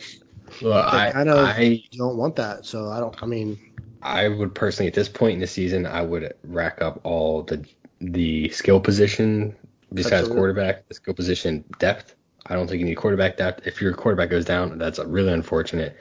[0.62, 2.66] Well, I, kind of- I, don't want that.
[2.66, 3.16] So I don't.
[3.22, 3.58] I mean,
[4.02, 7.66] I would personally at this point in the season, I would rack up all the
[8.00, 9.56] the skill position
[9.94, 10.38] besides Absolutely.
[10.38, 12.16] quarterback, the skill position depth.
[12.48, 13.68] I don't think you need quarterback depth.
[13.68, 15.96] If your quarterback goes down, that's really unfortunate.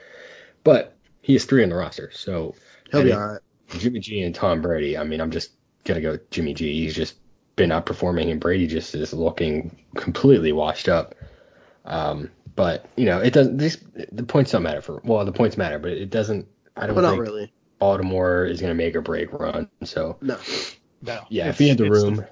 [0.64, 2.54] But he is three on the roster, so
[2.90, 3.40] he'll be all right.
[3.78, 4.96] Jimmy G and Tom Brady.
[4.96, 5.50] I mean, I'm just
[5.84, 6.72] gonna go with Jimmy G.
[6.84, 7.16] He's just
[7.56, 11.14] been outperforming, and Brady just is looking completely washed up.
[11.84, 13.58] Um, but you know, it doesn't.
[13.58, 13.78] These
[14.12, 15.00] the points don't matter for.
[15.04, 16.46] Well, the points matter, but it doesn't.
[16.76, 17.52] I don't But not think really.
[17.78, 19.68] Baltimore is gonna make or break run.
[19.84, 20.38] So No.
[21.02, 22.24] No, yeah, it's- if he had the room,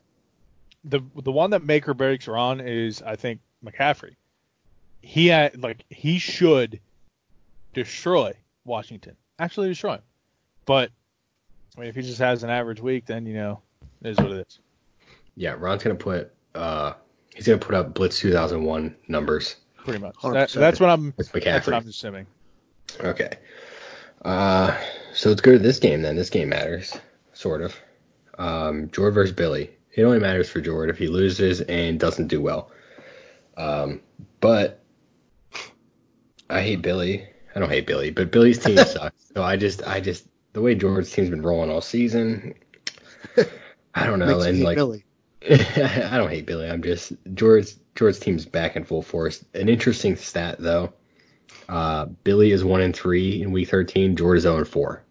[0.84, 4.14] the the one that make or breaks Ron is I think McCaffrey.
[5.00, 6.78] He had like he should
[7.72, 8.34] destroy
[8.64, 9.16] Washington.
[9.38, 10.02] Actually destroy him.
[10.66, 10.90] But
[11.76, 13.60] I mean if he just has an average week then you know
[14.02, 14.58] it is what it is.
[15.36, 16.32] yeah, Ron's gonna put.
[16.54, 16.94] Uh,
[17.34, 19.56] he's gonna put up Blitz 2001 numbers
[19.88, 20.16] Pretty much.
[20.22, 22.26] That, that's what I'm that's what I'm assuming.
[23.00, 23.38] Okay.
[24.22, 24.76] Uh,
[25.14, 26.14] so let's go to this game then.
[26.14, 26.98] This game matters,
[27.32, 27.74] sort of.
[28.36, 29.70] Um, Jord versus Billy.
[29.94, 32.70] It only matters for Jord if he loses and doesn't do well.
[33.56, 34.02] Um,
[34.40, 34.82] but
[36.50, 37.26] I hate Billy.
[37.54, 39.32] I don't hate Billy, but Billy's team sucks.
[39.34, 42.54] So I just, I just, the way George's team's been rolling all season,
[43.94, 44.26] I don't know.
[44.26, 45.04] Makes and like, Billy.
[45.50, 46.68] I don't hate Billy.
[46.68, 49.44] I'm just George's George's team's back in full force.
[49.54, 50.92] An interesting stat though.
[51.68, 54.16] Uh, Billy is one and three in week 13.
[54.16, 55.04] George is 0 and four.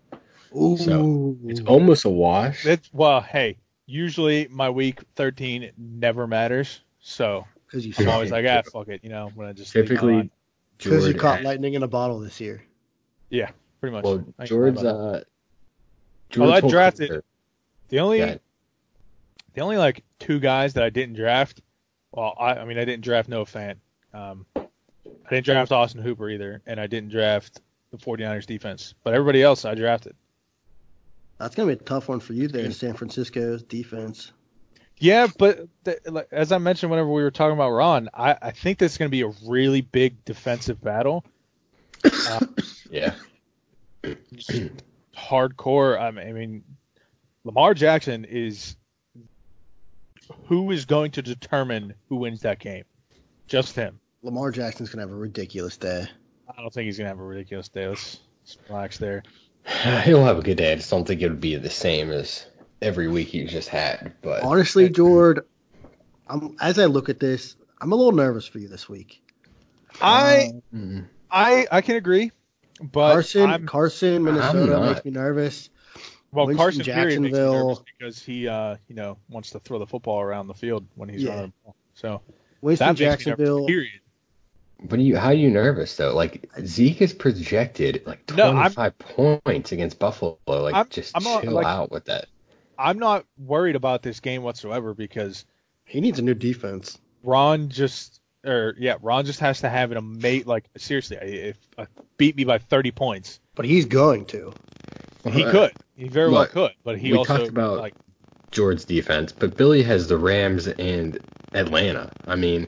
[0.55, 0.77] Ooh.
[0.77, 2.65] So it's almost a wash.
[2.65, 6.81] It's well, hey, usually my week 13 never matters.
[6.99, 10.29] So Because you, I'm always like, ah, fuck it, you know, when I just Typically,
[10.77, 12.63] because you caught lightning in a bottle this year.
[13.29, 14.03] yeah, pretty much.
[14.03, 15.21] well, I ain't gonna lie George's about it.
[15.21, 15.23] uh,
[16.29, 17.23] George's I drafted- career-
[17.89, 18.35] The only Yeah.
[19.53, 21.61] the only like two guys that I didn't draft.
[22.11, 23.75] Well, I, I mean I didn't draft Noah Fant.
[24.13, 27.61] Um, I didn't draft Austin Hooper either, and I didn't draft
[27.91, 28.93] the 49ers defense.
[29.03, 30.15] But everybody else I drafted.
[31.37, 34.31] That's gonna be a tough one for you there, San Francisco's defense.
[34.99, 38.49] Yeah, but th- like, as I mentioned whenever we were talking about Ron, I, I
[38.51, 41.23] think this is going to be a really big defensive battle.
[42.89, 43.13] Yeah.
[45.15, 45.99] Hardcore.
[45.99, 46.63] I mean, I mean,
[47.43, 48.75] Lamar Jackson is
[50.45, 52.83] who is going to determine who wins that game.
[53.47, 53.99] Just him.
[54.23, 56.05] Lamar Jackson's gonna have a ridiculous day.
[56.47, 57.87] I don't think he's gonna have a ridiculous day.
[57.87, 59.23] Let's, let's relax there.
[60.03, 60.73] He'll have a good day.
[60.73, 62.45] I just don't think it would be the same as
[62.81, 64.13] every week he's just had.
[64.21, 65.45] But Honestly, Jord,
[66.27, 69.21] I'm as I look at this, I'm a little nervous for you this week.
[70.01, 71.05] I Mm.
[71.31, 72.31] I I can agree,
[72.81, 75.69] but Carson, I'm, Carson, Minnesota makes me nervous.
[76.31, 77.67] well, Winston, Carson period makes me Jacksonville.
[77.69, 81.09] nervous because he uh you know wants to throw the football around the field when
[81.09, 81.31] he's Yeah.
[81.35, 81.75] running the ball.
[81.93, 82.21] So
[82.61, 83.25] Winston, that makes me nervous.
[83.25, 83.65] Jacksonville.
[83.67, 84.01] Period.
[84.83, 86.13] But you, how are you nervous though?
[86.13, 90.37] Like Zeke is projected like No, 25 points against Buffalo.
[90.45, 92.27] Like I'm- just I'm not- chill like- out with that.
[92.79, 95.45] I'm not worried about this game whatsoever because
[95.85, 96.99] He needs a new defense.
[97.23, 101.85] Ron just or yeah, Ron just has to have an amazing like seriously, if uh,
[102.17, 104.53] beat me by 30 points, But he's going to.
[105.31, 105.71] he Uh, could.
[105.95, 107.93] He very well look, could, but he we also talked about- like
[108.51, 111.19] George's defense, but Billy has the Rams and
[111.53, 112.11] Atlanta.
[112.25, 112.67] I mean,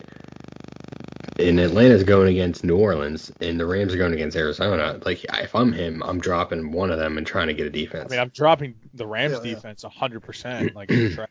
[1.39, 4.99] and Atlanta's going against New Orleans, and the Rams are going against Arizona.
[5.05, 8.11] Like, if I'm him, I'm dropping one of them and trying to get a defense.
[8.11, 9.55] I mean, I'm dropping the Rams Yeah, yeah.
[9.55, 10.75] defense 100%.
[10.75, 11.29] Like, it's trash.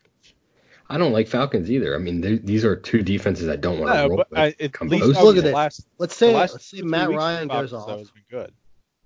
[0.89, 1.93] I don't like Falcons either.
[1.95, 4.39] I mean, th- these are two defenses I don't want to no, roll but with.
[4.39, 5.55] I, at Come least close over Look at the it.
[5.55, 8.11] last, Let's the say last let's say Matt Ryan goes off.
[8.31, 8.51] good.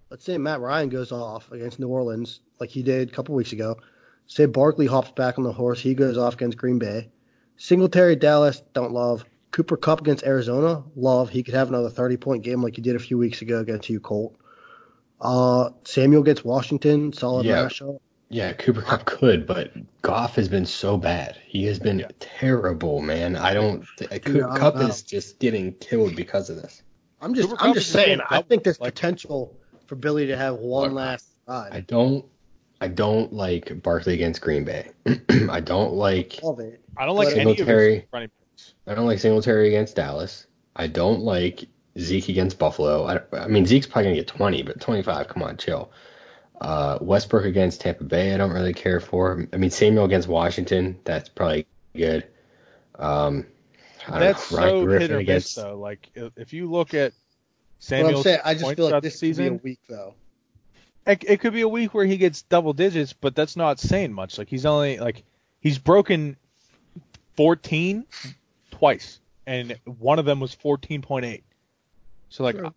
[0.10, 3.52] Let's say Matt Ryan goes off against New Orleans like he did a couple weeks
[3.52, 3.78] ago.
[4.28, 7.10] Say Barkley hops back on the horse, he goes off against Green Bay.
[7.58, 9.26] Singletary, Dallas, don't love.
[9.52, 11.30] Cooper Kupp against Arizona, love.
[11.30, 13.90] He could have another 30 point game like he did a few weeks ago against
[13.90, 14.36] you, Colt.
[15.20, 17.66] Uh, Samuel gets Washington, solid Yeah.
[17.66, 18.00] matchup.
[18.34, 21.38] Yeah, Cooper Kupp could, but Goff has been so bad.
[21.46, 22.08] He has been Yeah.
[22.20, 23.36] terrible, man.
[23.36, 23.86] I don't.
[23.98, 24.88] Th- Dude, Cooper I don't Cup know.
[24.88, 26.82] is just getting killed because of this.
[27.22, 28.20] I'm just, Cooper I'm Kupp just saying.
[28.30, 29.56] I think there's like- potential
[29.88, 32.26] for Billy to have one Look, last I don't.
[32.82, 34.90] I don't like Barkley against Green Bay.
[35.50, 36.40] I don't like.
[36.98, 38.74] I don't like But any of his Singletary- running backs.
[38.88, 40.48] I don't like Singletary against Dallas.
[40.76, 41.66] I don't like
[42.00, 43.06] Zeke against Buffalo.
[43.06, 45.28] I, I mean, Zeke's probably gonna get 20, but 25.
[45.28, 45.92] Come on, chill.
[46.64, 48.34] Uh, Westbrook against Tampa Bay.
[48.34, 49.48] I don't really care for.
[49.52, 50.98] I mean, Samuel against Washington.
[51.04, 52.26] That's probably good.
[52.98, 53.46] Um,
[54.08, 54.58] I don't That's know.
[54.58, 55.78] Ryan so Griffin hit or miss, though.
[55.78, 57.12] Like, if if you look at
[57.90, 59.54] But I'm Samuel's saying, I just points feel like throughout this the could be a
[59.54, 60.14] week though.
[61.06, 64.14] it, it could be a week where he gets double digits, but that's not saying
[64.14, 64.38] much.
[64.38, 65.24] Like, he's only like
[65.60, 66.38] he's broken
[67.36, 68.06] 14
[68.72, 71.42] twice, and one of them was 14.8.
[72.30, 72.74] So like, Sure.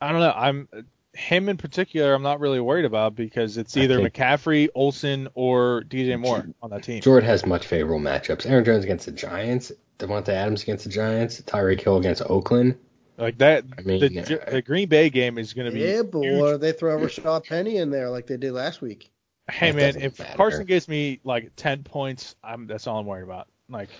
[0.00, 0.32] I don't know.
[0.34, 0.68] I'm
[1.12, 2.14] him in particular.
[2.14, 6.70] I'm not really worried about because it's either think- McCaffrey, Olsen, or DJ Moore on
[6.70, 7.00] that team.
[7.00, 8.46] Jordan has much favorable matchups.
[8.46, 9.72] Aaron Jones against the Giants.
[9.98, 11.40] Davante Adams against the Giants.
[11.42, 12.76] Tyreek Hill against Oakland.
[13.18, 15.80] Like that, I mean, the, uh, the Green Bay game is going to be.
[15.80, 16.40] Yeah, but huge.
[16.40, 19.10] what if they throw Rashaad Penny in there like they did last week?
[19.50, 20.36] Hey That man, if matter.
[20.36, 23.48] Carson gives me like 10 points, I'm that's all I'm worried about.
[23.68, 23.90] Like,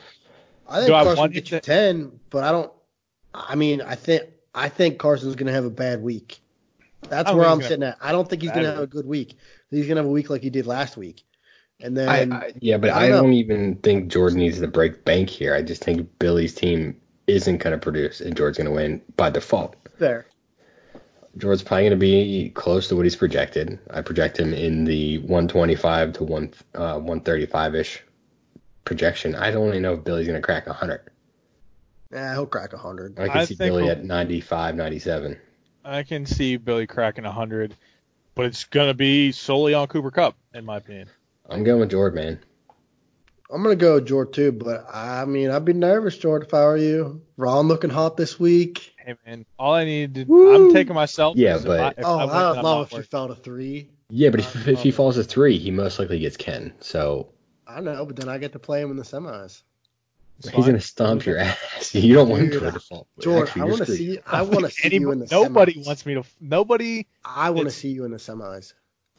[0.66, 2.73] I think Do I Carson want gets you ten, but I don't.
[3.35, 6.40] I mean, I think I think Carson's gonna have a bad week.
[7.11, 7.99] That's where I'm he's sitting at.
[8.01, 9.37] I don't think he's gonna have a good week.
[9.70, 11.25] He's gonna have a week like he did last week,
[11.81, 14.68] and then I, I, yeah, but I I don't don't, even think Jordan needs to
[14.68, 15.55] break bank here.
[15.55, 19.31] I just think Billy's team isn't going to produce, and Jordan's going to win by
[19.31, 19.77] default.
[19.99, 20.27] fair.
[21.37, 23.79] Jordan's probably going to be close to what he's projected.
[23.90, 28.03] I project him in the 125 to 1 uh, 135 ish
[28.85, 29.37] projection.
[29.37, 31.03] I don't even know if Billy's going to crack 100.
[32.12, 33.18] Yeah, he'll crack hundred.
[33.20, 35.38] I can I see Billy at 95, 97.
[35.85, 37.75] I can see Billy cracking 100,
[38.35, 41.09] but it's going to be solely on Cooper Kupp, in my opinion.
[41.49, 42.40] I'm going with Jordan, man.
[43.53, 46.62] I'm gonna go with Jord too, but I mean, I'd be nervous, Jord, if I
[46.64, 47.23] were you.
[47.37, 48.95] Ron looking hot this week.
[48.99, 50.55] Hey man, all I need to, Woo!
[50.69, 51.37] I'm taking myself.
[51.37, 52.93] Yeah, because if but- I, if oh, I I, win, then would I'm love not
[52.93, 53.90] if you fell to three.
[54.09, 56.75] Yeah, but if, if he falls to three, he most likely gets Ken.
[56.81, 57.29] So
[57.66, 59.62] I know, but then I get to play him in the semis.
[60.40, 60.62] It's he's fine.
[60.62, 61.94] going to stomp your ass.
[61.94, 63.07] You don't want him Dude, to default.
[63.20, 64.18] Jord, Actually, I want to see.
[64.26, 65.31] I want to see Any- you in the semis.
[65.33, 65.87] nobody semis.
[65.87, 66.24] wants me to.
[66.40, 67.07] Nobody.
[67.24, 68.72] I want to see you in the semis.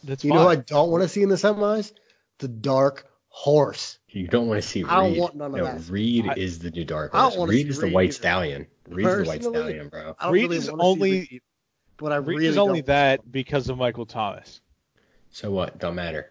[0.03, 0.37] That's You fine.
[0.39, 1.91] know who I don't want to see in the semis?
[2.39, 3.99] The Dark Horse.
[4.09, 4.91] You don't want to see Reed.
[4.91, 5.89] I don't want none of no, that.
[5.89, 7.49] Reed I- is the new dark I don't horse.
[7.49, 8.13] Reed see is the Reed white either.
[8.13, 8.67] stallion.
[8.89, 10.15] Reed's the white stallion, bro.
[10.19, 11.41] I don't Reed really is wanna only- see Reed,
[11.97, 12.87] but I Reed really is only don't.
[12.87, 14.59] that because of Michael Thomas.
[15.29, 15.77] So what?
[15.79, 16.29] Don't matter.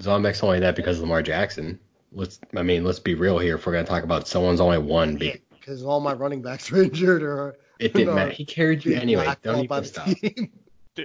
[0.00, 1.78] Zombek's only that because of Lamar Jackson.
[2.14, 2.38] Let's.
[2.56, 3.56] I mean, let's be real here.
[3.56, 6.82] If we're gonna talk about someone's only one, be- because all my running backs are
[6.82, 8.30] injured or it didn't No, matter.
[8.30, 9.34] He carried you anyway.
[9.42, 10.08] Don't even stop.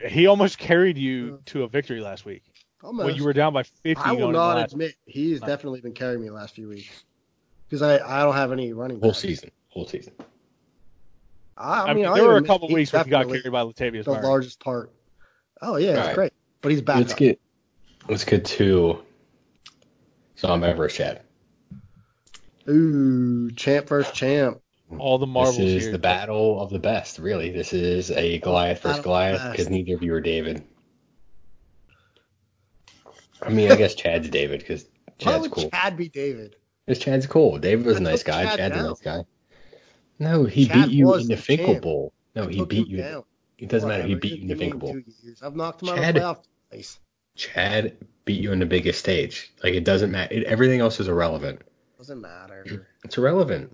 [0.09, 2.43] He almost carried you to a victory last week
[2.83, 3.05] Almost.
[3.05, 3.95] when you were down by 50.
[4.03, 5.47] I will not last- admit he's Right.
[5.47, 7.05] definitely been carrying me the last few weeks
[7.69, 9.19] because I, I don't have any running Whole backs.
[9.19, 9.49] season.
[9.69, 10.11] Whole season.
[11.57, 13.27] I, I I mean, mean, I'll there were a couple he's weeks when he got
[13.27, 14.23] carried by Latavius the Murray.
[14.25, 14.91] largest part.
[15.61, 16.15] Oh yeah, it's Alright.
[16.15, 16.97] great, but he's back.
[16.97, 17.19] Let's up.
[17.19, 17.39] get.
[18.09, 18.99] Let's get to
[20.39, 21.21] Zombek versus Chad.
[22.69, 24.59] Ooh, champ versus champ.
[24.99, 25.91] All the marbles This is here.
[25.91, 27.49] the battle of the best, really.
[27.51, 30.63] This is a Goliath versus Battle of the Goliath because neither of you are David.
[33.41, 35.69] I mean, I guess Chad's David because Why Chad's would cool.
[35.69, 36.55] Chad be David?
[36.87, 37.57] It's Chad's cool.
[37.59, 38.43] David was a I nice guy.
[38.45, 39.25] Chad Chad's a nice guy.
[40.19, 41.83] No, he Chad beat you in the the Finkel champ.
[41.83, 42.13] Bowl.
[42.35, 42.97] No, I he beat you.
[42.97, 43.23] down.
[43.57, 44.03] It doesn't matter.
[44.03, 44.95] He beat you in the give Finkel Bowl.
[45.41, 46.99] I've knocked him out Chad- of the playoff twice.
[47.37, 47.95] Chad
[48.25, 49.53] beat you in the biggest stage.
[49.63, 50.33] Like it doesn't matter.
[50.33, 51.61] It, everything else is irrelevant.
[51.97, 52.87] Doesn't matter.
[53.05, 53.73] It's irrelevant.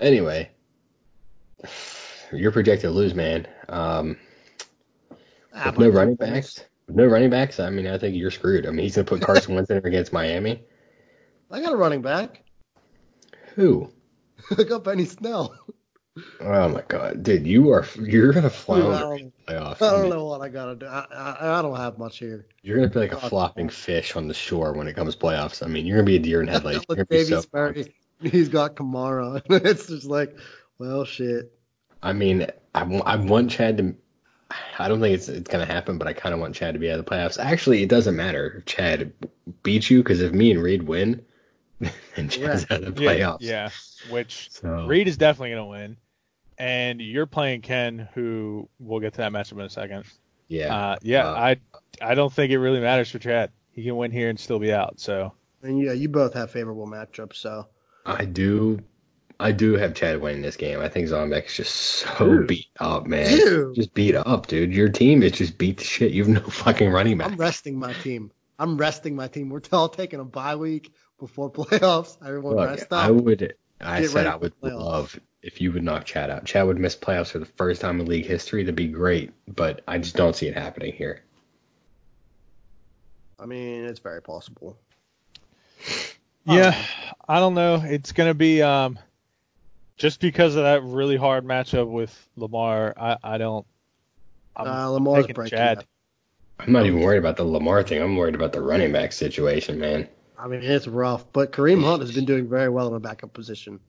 [0.00, 0.50] Anyway,
[2.32, 3.46] you're projected to lose, man.
[3.68, 4.16] Um,
[5.54, 7.60] Ah, with no running backs, with no running backs.
[7.60, 8.66] I mean, I think you're screwed.
[8.66, 10.64] I mean, he's gonna put Carson Wentz in against Miami.
[11.50, 12.42] I got a running back.
[13.54, 13.92] Who?
[14.58, 15.56] I got Benny Snell.
[16.40, 19.82] Oh my God, dude, you are you're gonna I flounder don't, in the playoffs.
[19.82, 20.86] I I don't mean, know what I gotta do.
[20.86, 22.46] I, I, I don't have much here.
[22.62, 25.62] You're gonna be like a flopping fish on the shore when it comes to playoffs.
[25.62, 26.86] I mean, you're gonna be a deer in headlights.
[26.88, 27.42] You're gonna be so.
[27.52, 27.88] Davies
[28.20, 29.42] he's got Kamara.
[29.50, 30.36] it's just like,
[30.78, 31.52] well, shit.
[32.02, 33.94] I mean, I, wa- I want Chad to.
[34.78, 36.90] I don't think it's it's gonna happen, but I kind of want Chad to be
[36.90, 37.38] out of the playoffs.
[37.38, 39.12] Actually, it doesn't matter if Chad
[39.62, 41.24] beats you because if me and Reed win,
[41.80, 43.38] then Chad's out of the Yeah, playoffs.
[43.42, 43.70] yeah.
[44.10, 45.96] Which So Reed is definitely gonna win,
[46.58, 50.04] and you're playing Ken, who we'll get to that matchup in a second.
[50.48, 51.56] yeah, Uh, yeah, Uh, I
[52.00, 53.50] I don't think it really matters for Chad.
[53.72, 54.98] He can win here and still be out.
[55.00, 57.66] So And yeah, you both have favorable matchups, so
[58.06, 58.80] I do.
[59.40, 60.80] I do have Chad winning this game.
[60.80, 62.48] I think Zombek is just so Dude.
[62.48, 63.28] beat up, man.
[63.38, 63.74] Dude.
[63.76, 64.72] Just beat up, dude.
[64.74, 66.10] Your team is just beat the shit.
[66.12, 67.30] You have no fucking running back.
[67.30, 68.32] I'm resting my team.
[68.58, 69.48] I'm resting my team.
[69.50, 72.16] We're all taking a bye week before playoffs.
[72.26, 73.04] Everyone Look, rest up.
[73.04, 73.14] I up.
[73.22, 73.54] would.
[73.80, 76.44] I Get said I would love if you would knock Chad out.
[76.44, 78.62] Chad would miss playoffs for the first time in league history.
[78.62, 81.22] That'd be great, but I just don't see it happening here.
[83.38, 84.76] I mean, it's very possible.
[86.44, 86.76] yeah,
[87.28, 87.82] I don't know.
[87.84, 88.98] It's gonna be um
[89.96, 92.94] just because of that really hard matchup with Lamar.
[92.96, 93.66] I I don't.
[94.56, 95.56] I'm uh, Lamar's breaking.
[95.56, 95.78] Chad.
[95.78, 95.84] up.
[96.58, 98.02] I'm not even worried about the Lamar thing.
[98.02, 100.08] I'm worried about the running back situation, man.
[100.38, 103.32] I mean, it's rough, but Kareem Hunt has been doing very well in a backup
[103.32, 103.80] position.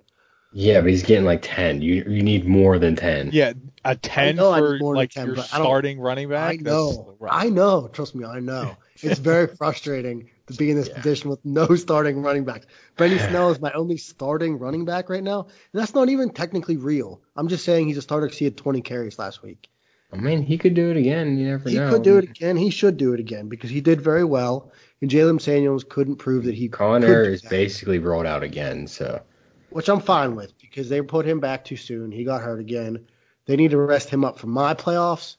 [0.52, 1.82] Yeah, but he's getting like ten.
[1.84, 3.30] You you need more than ten.
[3.32, 3.54] Yeah,
[3.86, 6.28] a ten know I need for more like 10, your but I don't- starting running
[6.28, 6.54] back.
[6.54, 7.16] I know.
[7.30, 7.88] I know.
[7.94, 8.76] Trust me, I know.
[9.04, 10.96] It's very frustrating to be in this Yeah.
[10.96, 12.66] position with no starting running backs.
[12.98, 16.78] Benny Snell is my only starting running back right now, and that's not even technically
[16.78, 17.22] real.
[17.36, 19.70] I'm just saying he's a starter because he had 20 carries last week.
[20.12, 21.38] I mean, he could do it again.
[21.38, 21.92] You never He know.
[21.92, 22.58] could do it again.
[22.58, 24.72] He should do it again because he did very well.
[25.02, 28.88] And Jaylen Samuels couldn't prove that he Conner is basically rolled out again.
[28.88, 29.22] So
[29.70, 32.12] which I'm fine with because they put him back too soon.
[32.12, 33.08] He got hurt again.
[33.46, 35.38] They need to rest him up for my playoffs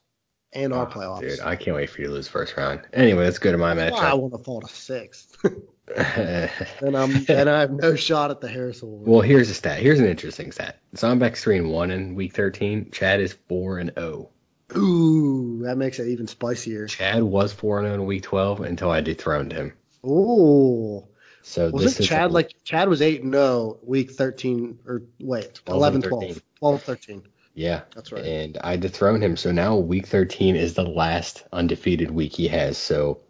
[0.53, 1.20] and our Oh, playoffs.
[1.20, 2.81] dude, I can't wait for you to lose first round.
[2.92, 5.37] Anyway, let's go to my why I want to fall to sixth.
[5.96, 9.09] and I'm and I have no shot at the Harris Award.
[9.09, 9.81] Well, here's a stat.
[9.81, 10.79] Here's an interesting stat.
[10.96, 12.90] Zombek's three and one in week 13.
[12.92, 14.31] Chad is four and zero.
[14.77, 16.87] Ooh, that makes it even spicier.
[16.87, 19.73] Chad was four and zero in week 12 until I dethroned him.
[20.05, 21.07] Ooh,
[21.43, 25.61] So this wasn't is Chad like Chad was eight and zero week thirteen or wait
[25.67, 27.23] 12 11 and 12 12 13.
[27.55, 28.25] yeah, That's right.
[28.25, 29.37] and I dethroned him.
[29.37, 32.79] So now week 13 is the last undefeated week he has.
[32.79, 33.21] So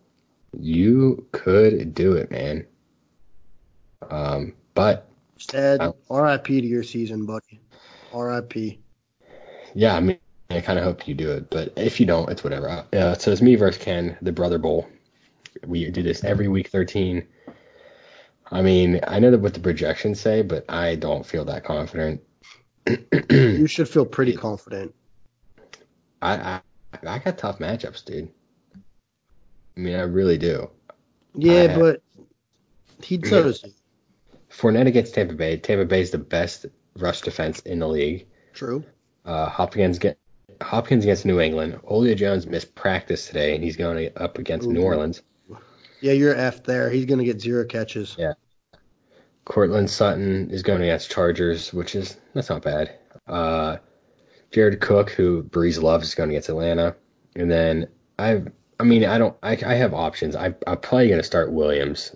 [0.58, 2.66] you could do it, man.
[4.10, 6.60] Um, but Chad, R.I.P.
[6.60, 7.60] to your season, buddy.
[8.12, 8.78] R.I.P.
[9.74, 10.18] yeah, I mean,
[10.50, 11.48] I kind of hope you do it.
[11.50, 12.84] But if you don't, it's whatever.
[12.92, 14.88] Uh, so it's me versus Ken, the Brother Bowl.
[15.64, 17.26] We do this every week 13.
[18.52, 22.20] I mean, I know that what the projections say, but I don't feel that confident.
[23.30, 24.94] You should feel pretty confident.
[26.20, 26.60] I, I
[27.06, 28.28] I got tough matchups, dude.
[29.76, 30.68] I mean, I really do.
[31.34, 32.02] Yeah, I- but
[33.02, 33.54] he he.
[34.50, 35.56] Fournette against Tampa Bay.
[35.56, 36.66] Tampa Bay is the best
[36.98, 38.26] rush defense in the league.
[38.52, 38.84] True.
[39.24, 40.18] Uh, Hopkins get
[40.62, 41.80] Hopkins against New England.
[41.86, 45.22] Julio Jones missed practice today, and he's going up against New Orleans.
[46.00, 46.90] Yeah, you're F there.
[46.90, 48.16] He's gonna get zero catches.
[48.18, 48.34] Yeah.
[49.44, 52.98] Courtland Sutton is going against Chargers, which is that's not bad.
[53.26, 53.78] Uh,
[54.50, 56.96] Jared Cook, who Brees loves, is going against Atlanta,
[57.34, 60.36] and then I've I mean I don't I, I have options.
[60.36, 62.14] I I'm probably going to start Williams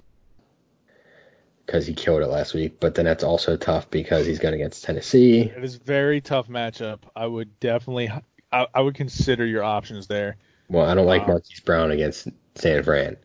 [1.66, 4.85] because he killed it last week, but then that's also tough because he's going against
[4.85, 5.52] Tennessee.
[5.57, 7.01] It is very tough matchup.
[7.16, 8.11] I would definitely,
[8.55, 10.36] I, I would consider your options there.
[10.68, 11.34] Well, I don't like Wow.
[11.34, 13.16] Marquise Brown against San Fran,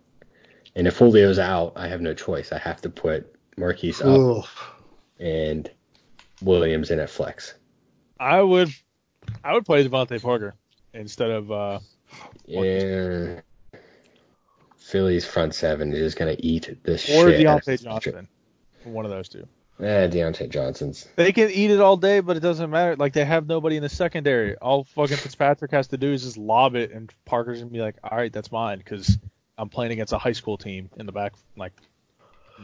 [0.76, 2.52] and if Julio's out, I have no choice.
[2.52, 4.46] I have to put Marquise up
[5.20, 5.70] and
[6.42, 7.54] Williams in at flex.
[8.20, 8.70] I would,
[9.44, 10.56] I would play DeVante Parker
[10.94, 11.52] instead of.
[11.52, 11.80] uh
[12.46, 13.40] Yeah.
[14.78, 17.46] Philly's front seven is gonna eat this Or shit.
[17.46, 18.28] out of Diontae Johnson.
[18.86, 19.48] One of those two.
[19.80, 21.08] Eh, Diontae Johnson's.
[21.16, 22.96] They can eat it all day, but it doesn't matter.
[22.98, 24.56] Like they have nobody in the secondary.
[24.58, 27.96] All fucking Fitzpatrick has to do is just lob it, and Parker's gonna be like,
[28.04, 29.18] "All right, that's mine," because
[29.58, 31.34] I'm playing against a high school team in the back.
[31.56, 31.72] Like,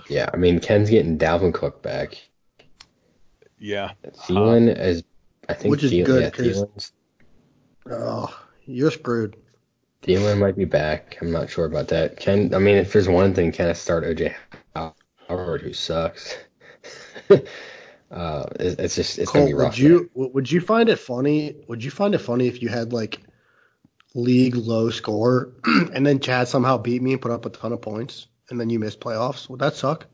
[0.09, 2.18] Yeah, I mean Ken's getting Dalvin Cook back.
[3.57, 3.91] Yeah.
[4.05, 5.03] Thielen is,
[5.47, 6.91] I think, Which is Thielen, good, yeah, 'cause- Thielen's,
[7.89, 9.38] Oh, you're screwed.
[10.03, 11.18] Thielen might be back.
[11.22, 12.18] I'm not sure about that.
[12.18, 14.36] Ken, I mean, if there's one thing, Ken has start OJ
[15.30, 16.36] Howard, who sucks.
[18.12, 19.74] Uh, it's, it's just it's gonna be rough.
[19.74, 21.56] would you would you find it funny?
[21.68, 23.20] Would you find it funny if you had like
[24.14, 25.52] league low score
[25.94, 28.70] and then Chad somehow beat me and put up a ton of points and then
[28.70, 29.50] you missed playoffs?
[29.50, 30.08] Would that suck?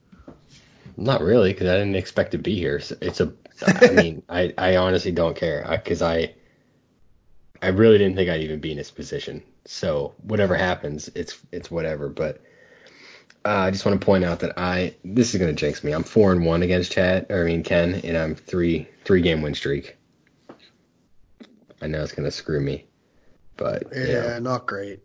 [0.97, 2.79] Not really, because I didn't expect to be here.
[2.79, 3.33] So It's a,
[3.65, 6.33] I mean, I, I honestly don't care, because I,
[7.61, 9.43] I really didn't think I'd even be in this position.
[9.65, 12.09] So whatever happens, it's it's whatever.
[12.09, 12.41] But
[13.45, 15.91] uh, I just want to point out that I, this is gonna jinx me.
[15.91, 19.41] I'm four and one against Chad, or I mean Ken, and I'm three three game
[19.41, 19.97] win streak.
[21.81, 22.85] I know it's gonna screw me,
[23.57, 24.39] but Yeah, yeah.
[24.39, 24.99] not great.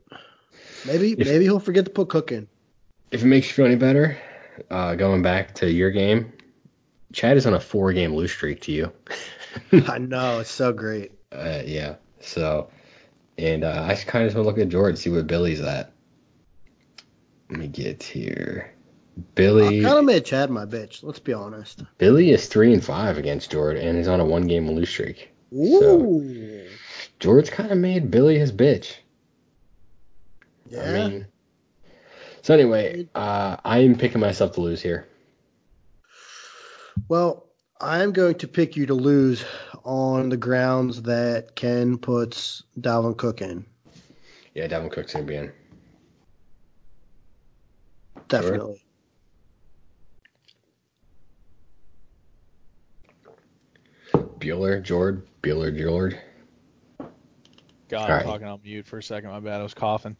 [0.87, 2.49] Maybe If- maybe he'll forget to put Cook in.
[3.11, 4.18] If it makes you feel any better,
[4.70, 6.32] uh, going back to your game,
[7.12, 8.93] Chad is on a four game lose streak to you.
[9.89, 11.12] I know it's so great.
[11.32, 11.95] Uh, yeah.
[12.20, 12.68] So,
[13.39, 15.61] and uh, I just kind of just want to look at George, see what Billy's
[15.61, 15.93] at.
[17.51, 18.72] Let me get here.
[19.34, 19.80] Billy.
[19.80, 21.03] I kind of made Chad my bitch.
[21.03, 21.82] Let's be honest.
[21.99, 25.30] Billy is three and five against George, and he's on a one game lose streak.
[25.55, 26.68] Ooh.
[27.18, 28.97] George kind of made Billy his bitch.
[30.68, 30.82] yeah.
[30.82, 31.26] I mean,
[32.42, 35.09] so anyway, uh, I am picking myself to lose here.
[37.09, 37.47] Well,
[37.80, 39.44] I'm going to pick you to lose
[39.84, 43.64] on the grounds that Ken puts Dalvin Cook in.
[44.55, 45.53] Yeah, Dalvin Cook's gonna be in.
[48.29, 48.83] Definitely.
[54.39, 56.16] Bueller, George, Bueller, George.
[57.89, 58.24] God, All I'm right.
[58.24, 59.31] talking on mute for a second.
[59.31, 59.61] My bad.
[59.61, 60.16] I was coughing.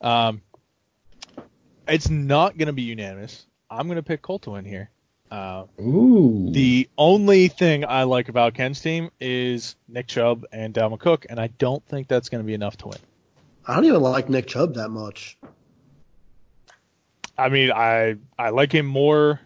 [0.00, 0.40] Um,
[1.86, 3.46] it's not going to be unanimous.
[3.70, 4.90] I'm going to pick Colt to win here.
[5.30, 6.48] Uh, Ooh.
[6.50, 11.38] the only thing I like about Ken's team is Nick Chubb and Dalvin Cook, and
[11.38, 12.98] I don't think that's going to be enough to win.
[13.66, 15.38] I don't even like Nick Chubb that much.
[17.40, 19.40] I mean, I I like him more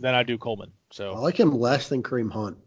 [0.00, 0.72] than I do Coleman.
[0.90, 2.58] So I like him less than Kareem Hunt.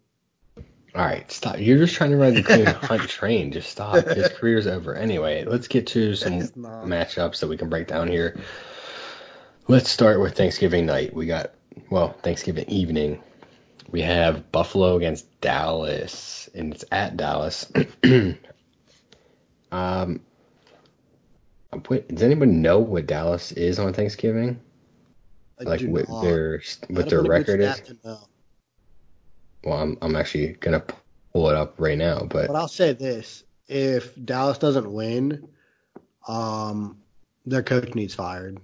[0.96, 1.60] All right, stop.
[1.60, 3.52] You're just trying to ride the Kareem Hunt train.
[3.52, 3.96] Just stop.
[4.08, 4.96] His career's over.
[4.96, 6.86] Anyway, let's get to some not.
[6.86, 8.40] matchups that we can break down here.
[9.68, 11.14] Let's start with Thanksgiving night.
[11.14, 11.52] We got,
[11.90, 13.24] well, Thanksgiving evening.
[13.90, 17.72] We have Buffalo against Dallas, and it's at Dallas.
[19.72, 20.20] um,
[21.88, 24.60] what, does anyone know what Dallas is on Thanksgiving?
[25.60, 26.22] I like do what not.
[26.24, 27.76] their what their have been a good record is?
[27.76, 28.20] stat to know.
[29.64, 30.84] Well, I'm I'm actually gonna
[31.34, 35.48] pull it up right now, but But I'll say this: if Dallas doesn't win,
[36.28, 36.98] um,
[37.46, 38.60] their coach needs fired.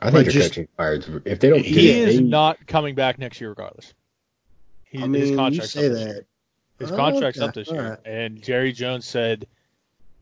[0.00, 1.22] I think Like, their just- coaching fired.
[1.26, 3.92] If they don't, he get it, is they- not coming back next year regardless.
[4.84, 6.12] He, I his mean, you contract's say up this year.
[6.14, 6.24] that.
[6.78, 7.48] His Oh, contract's okay.
[7.48, 7.98] up this year, right.
[8.06, 9.46] and Jerry Jones said,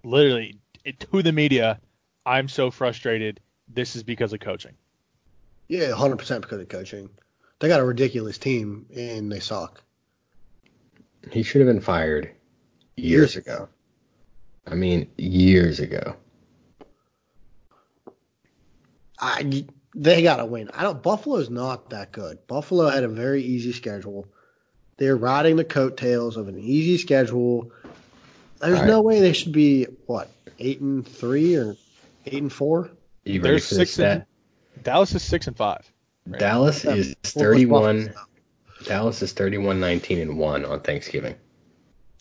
[0.05, 0.57] literally it,
[0.93, 1.81] to the media,
[2.25, 3.41] "I'm so frustrated.
[3.69, 4.75] This is because of coaching."
[5.69, 7.11] Yeah, 100% because of coaching.
[7.59, 9.83] They got a ridiculous team and they suck.
[11.33, 12.31] he should have been fired
[12.97, 13.69] years ago.
[14.67, 16.17] I mean, years ago.
[19.21, 19.65] I
[19.95, 20.71] they got to win.
[20.73, 21.03] I don't.
[21.03, 22.47] Buffalo's not that good.
[22.47, 24.29] Buffalo had a very easy schedule.
[24.97, 27.73] They're riding the coattails of an easy schedule.
[28.61, 30.29] There's All no way they should be what
[30.59, 31.77] eight and three or
[32.27, 32.91] eight and four.
[33.25, 34.25] You They're ready for this six and-
[34.83, 35.91] Dallas is six and five.
[36.27, 36.39] right?
[36.39, 38.13] Dallas Yeah, is 31.
[38.85, 41.35] Dallas is 31, 19 and one on Thanksgiving.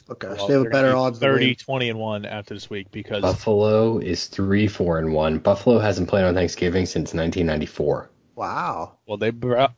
[0.10, 1.20] Okay, Well, so they have a better be odds.
[1.20, 5.38] 30, Than 20 and one after this week because Buffalo is three, four and one.
[5.40, 8.10] Buffalo hasn't played on Thanksgiving since 1994.
[8.36, 8.94] wow.
[9.06, 9.32] well they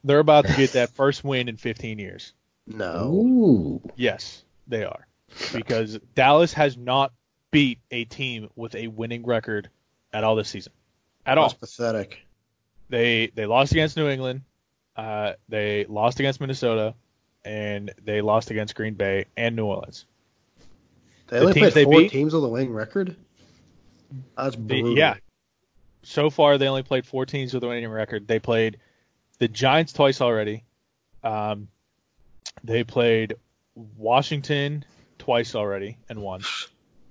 [0.03, 2.34] they're about to get that first win in 15 years.
[2.68, 3.12] No.
[3.12, 3.82] Ooh.
[3.95, 5.07] Yes, they are
[5.54, 7.12] because Dallas has not
[7.52, 9.70] beat a team with a winning record
[10.14, 10.72] at all this season.
[11.26, 11.50] At all.
[11.50, 12.26] That's pathetic.
[12.90, 14.42] They they lost against New England,
[14.96, 16.96] uh, they lost against Minnesota,
[17.46, 20.06] and they lost against Green Bay and New Orleans.
[21.28, 22.12] They The only played they four beat?
[22.12, 23.16] teams with a winning record.
[24.36, 24.98] That's brutal.
[24.98, 25.16] yeah.
[26.02, 28.28] So far, they only played four teams with a winning record.
[28.28, 28.78] They played
[29.38, 30.64] the Giants twice already.
[31.24, 31.68] Um,
[32.64, 33.36] they played
[33.76, 34.84] Washington
[35.30, 36.42] twice already and won.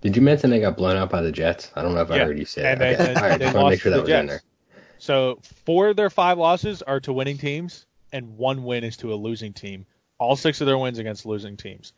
[0.00, 1.70] Did you mention they got blown out by the Jets?
[1.76, 2.98] I don't know if I heard you say and that.
[2.98, 3.10] they- Okay.
[3.10, 4.42] and All right, they just want to lost make sure that the was in Jets.
[4.42, 4.80] there.
[4.98, 9.14] So four of their five losses are to winning teams, and one win is to
[9.14, 9.86] a losing team.
[10.18, 11.92] All six of their wins against losing teams: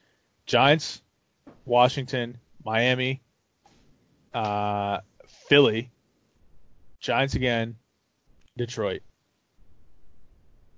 [0.45, 1.01] Giants,
[1.65, 3.23] Washington, Miami,
[4.35, 4.99] uh,
[5.49, 5.91] Philly,
[7.01, 7.77] Giants again,
[8.59, 9.01] Detroit.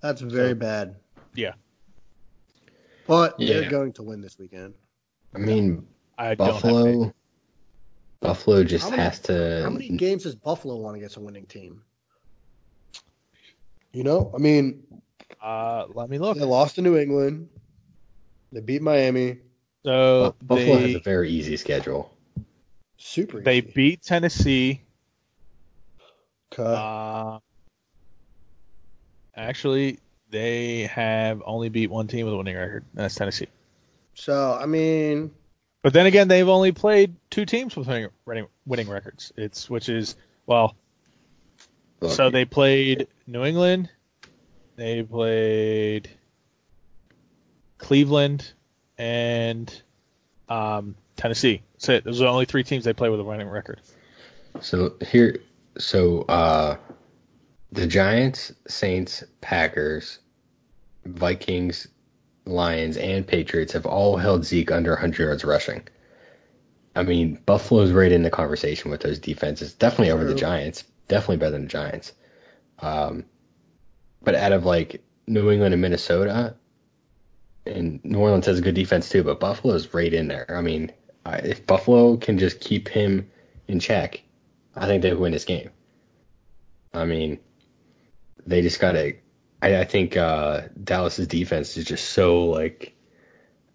[0.03, 0.95] That's very So- bad.
[1.35, 1.55] Yeah.
[3.09, 3.59] But Yeah.
[3.59, 4.75] they're going to win this weekend.
[5.35, 5.87] I mean,
[6.19, 6.63] I don't have.
[6.63, 7.15] Buffalo.
[8.21, 9.63] Buffalo just many- has to.
[9.65, 11.83] How many games does Buffalo want against a winning team?
[13.93, 14.85] You know, I mean,
[15.43, 16.39] Uh, let me look.
[16.39, 17.49] they lost to New England.
[18.53, 19.39] They beat Miami.
[19.85, 22.17] So Bu- Buffalo has a very easy schedule.
[22.97, 23.41] Super.
[23.41, 23.73] they easy.
[23.75, 24.83] beat Tennessee.
[26.53, 26.63] Okay.
[26.63, 27.41] Uh,
[29.35, 29.99] actually,
[30.31, 33.49] they have only beat one team with a winning record, and that's Tennessee.
[34.15, 35.31] So I mean,
[35.83, 39.33] But then again, they've only played two teams with winning, winning, winning records.
[39.37, 40.77] It's which is well,
[42.01, 43.91] Look, so they played New England,
[44.77, 46.11] they played
[47.79, 48.53] Cleveland,
[48.99, 49.83] and
[50.49, 51.63] um, Tennessee.
[51.75, 52.05] That's it.
[52.05, 53.81] Those are the only three teams they play with a winning record.
[54.61, 55.39] So here,
[55.79, 56.77] so uh,
[57.73, 60.19] the Giants, Saints, Packers,
[61.05, 61.89] Vikings,
[62.45, 65.83] Lions, and Patriots have all held Zeke under 100 yards rushing.
[66.95, 69.73] I mean, Buffalo's right in the conversation with those defenses.
[69.73, 70.85] Definitely over the Giants.
[71.09, 72.13] Definitely better than the Giants.
[72.81, 73.25] Um,
[74.23, 76.55] but out of like New England and Minnesota,
[77.65, 80.47] and New Orleans has a good defense too, but Buffalo's right in there.
[80.51, 80.93] I mean,
[81.25, 83.31] I, if Buffalo can just keep him
[83.69, 84.23] in check,
[84.75, 85.71] I think they win this game.
[86.93, 87.39] I mean,
[88.47, 89.15] they just gotta.
[89.63, 92.95] I, I think uh, Dallas's defense is just so like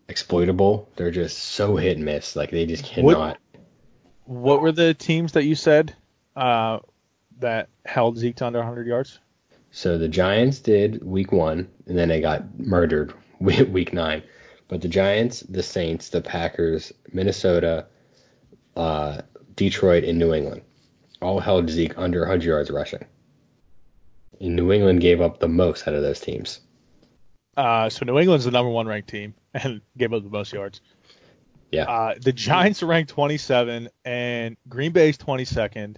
[0.10, 0.90] exploitable.
[0.96, 2.36] They're just so hit and miss.
[2.36, 3.38] Like they just cannot.
[4.26, 5.96] What were the teams that you said
[6.36, 6.80] uh,
[7.40, 9.20] that held Zeke to under 100 yards?
[9.72, 14.24] So the Giants did week one, and then they got murdered week week nine.
[14.68, 17.88] But the Giants, the Saints, the Packers, Minnesota,
[18.76, 19.22] uh,
[19.56, 20.62] Detroit, and New England
[21.22, 23.06] all held Zeke under 100 yards rushing.
[24.40, 26.62] And New England gave up the most out of those teams.
[27.56, 30.82] Uh, so New England's the number one ranked team and gave up the most yards.
[31.72, 31.84] Yeah.
[31.84, 35.98] Uh, the Giants are ranked 27 and Green Bay's 22nd.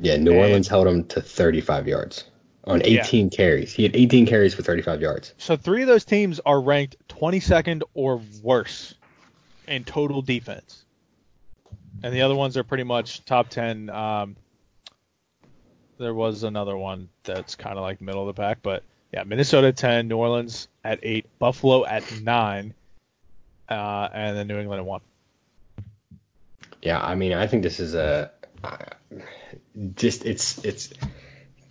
[0.00, 2.24] Yeah, New And- Orleans held him to 35 yards
[2.64, 3.72] on 18 carries.
[3.72, 5.34] He had 18 carries for 35 yards.
[5.36, 8.94] So three of those teams are ranked 22nd or worse
[9.66, 10.84] in total defense,
[12.02, 13.90] and the other ones are pretty much top 10.
[13.90, 14.36] Um,
[15.98, 18.82] there was another one that's kind of like middle of the pack, but
[19.12, 22.74] yeah, Minnesota at 10, New Orleans at 8, Buffalo at 9,
[23.68, 25.00] uh, and then New England at 1.
[26.82, 28.32] Yeah, I mean, I think this is a
[28.64, 28.76] uh,
[29.94, 30.92] just it's it's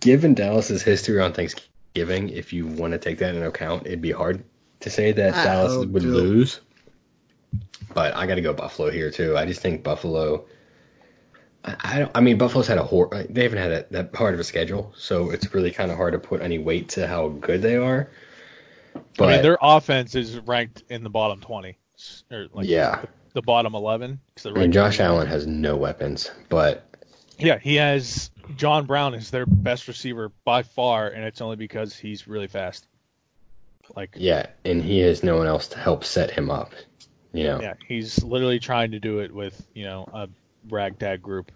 [0.00, 2.30] given Dallas's history on Thanksgiving.
[2.30, 4.42] If you want to take that into account, it'd be hard
[4.80, 6.08] to say that I Dallas would to.
[6.08, 6.60] lose.
[7.92, 9.36] But I got to go Buffalo here too.
[9.36, 10.46] I just think Buffalo.
[11.64, 12.10] I, don't.
[12.14, 14.92] I mean, Buffalo's had a hor- They haven't had that, that hard of a schedule,
[14.96, 18.10] so it's really kind of hard to put any weight to how good they are.
[19.16, 21.76] But I mean, their offense is ranked in the bottom 20,
[22.30, 23.02] or like yeah,
[23.32, 24.20] the bottom 11.
[24.34, 25.16] 'cause they're I mean, Josh 21.
[25.16, 26.84] Allen has no weapons, but
[27.38, 31.96] Yeah, he has John Brown is their best receiver by far, and it's only because
[31.96, 32.86] he's really fast.
[33.94, 36.72] Like, Yeah, and he has no one else to help set him up.
[37.32, 37.60] You know.
[37.62, 40.28] yeah, he's literally trying to do it with you know a
[40.68, 41.52] ragtag group.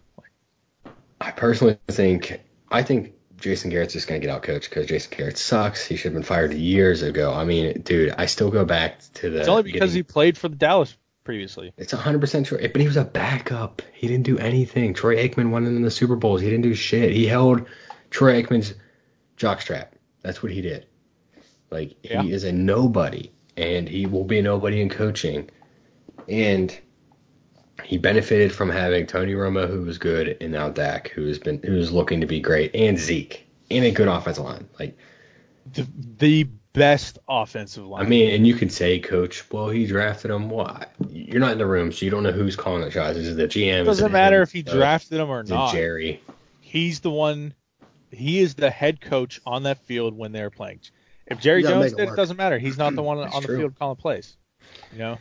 [1.21, 2.41] I personally think
[2.71, 5.85] I think Jason Garrett's just gonna get out coached because Jason Garrett sucks.
[5.85, 7.33] He should have been fired years ago.
[7.33, 9.41] I mean, dude, I still go back to the.
[9.41, 11.73] It's only because he played for the Dallas previously.
[11.77, 13.83] It's 100 percent true, but he was a backup.
[13.93, 14.95] He didn't do anything.
[14.95, 16.41] Troy Aikman won in the Super Bowls.
[16.41, 17.13] He didn't do shit.
[17.13, 17.67] He held
[18.11, 18.75] Troy Aikman's
[19.37, 19.89] jockstrap.
[20.23, 20.87] That's what he did.
[21.71, 22.23] Like Yeah.
[22.23, 25.51] he is a nobody, and he will be a nobody in coaching.
[26.29, 26.77] And
[27.85, 31.93] he benefited from having Tony Romo, who was good, and now Dak, who's been who's
[31.93, 34.69] looking to be great, and Zeke, and a good offensive line.
[34.79, 34.97] Like
[35.75, 35.87] The,
[36.19, 38.05] the best offensive line.
[38.05, 40.49] I mean, and you can say, Coach, well, he drafted him.
[40.51, 43.17] Well, you're not in the room, so you don't know who's calling the shots.
[43.19, 43.83] Is it the GM?
[43.83, 44.43] it doesn't it matter him?
[44.43, 45.73] if he Uh, drafted him or not.
[45.73, 46.21] Jerry?
[46.61, 47.55] He's the one.
[48.11, 50.81] He is the head coach on that field when they're playing.
[51.27, 52.59] If Jerry Jones make it it doesn't matter.
[52.59, 53.59] He's not the one on the true.
[53.59, 54.37] field calling plays.
[54.93, 55.19] You know.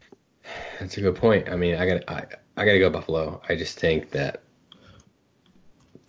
[0.79, 1.49] That's a good point.
[1.49, 2.25] I mean, I got I,
[2.57, 3.41] I got to go Buffalo.
[3.47, 4.41] I just think that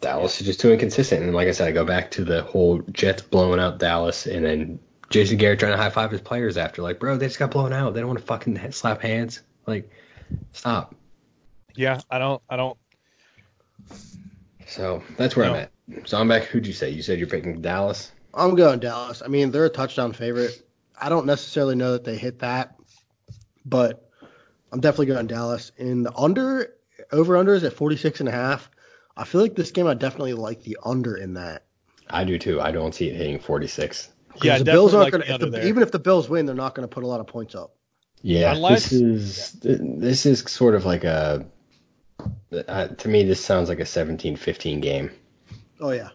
[0.01, 1.23] Dallas is just too inconsistent.
[1.23, 4.45] And like I said, I go back to the whole Jets blowing out Dallas, and
[4.45, 4.79] then
[5.11, 6.83] Jason Garrett trying to high five his players after.
[6.83, 7.95] Like, bro, they just got blown out.
[7.95, 9.43] They don't want to fucking slap hands.
[9.67, 9.91] Like,
[10.53, 10.95] stop.
[11.75, 12.43] Yeah, I don't.
[12.49, 12.79] I don't.
[14.67, 15.55] So that's where No.
[15.55, 16.09] I'm at.
[16.09, 16.45] So I'm back.
[16.45, 16.91] Who'd you say?
[16.91, 18.13] You said you're picking Dallas.
[18.35, 19.23] I'm going Dallas.
[19.25, 20.63] I mean, they're a touchdown favorite.
[21.01, 22.77] I don't necessarily know that they hit that,
[23.65, 24.06] but
[24.73, 25.73] I'm definitely going Dallas.
[25.77, 26.75] In the under,
[27.13, 28.71] over under is at 46 and a half.
[29.17, 31.65] I feel like this game I definitely like the under in that.
[32.09, 32.61] I do too.
[32.61, 34.11] I don't see it hitting 46.
[34.43, 35.35] Yeah, the Bills aren't like going the to.
[35.35, 35.67] under there.
[35.67, 37.75] Even if the Bills win, they're not going to put a lot of points up.
[38.23, 41.47] Yeah, Unless- this is this is sort of like a
[42.67, 45.11] uh, to me this sounds like a 17-15 game.
[45.81, 46.09] Oh yeah.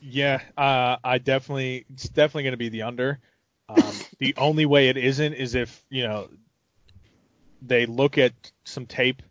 [0.00, 3.20] Yeah, uh, I definitely it's definitely going to be the under.
[3.68, 6.28] Um, the only way it isn't is if you know
[7.66, 8.32] they look at
[8.64, 9.22] some tape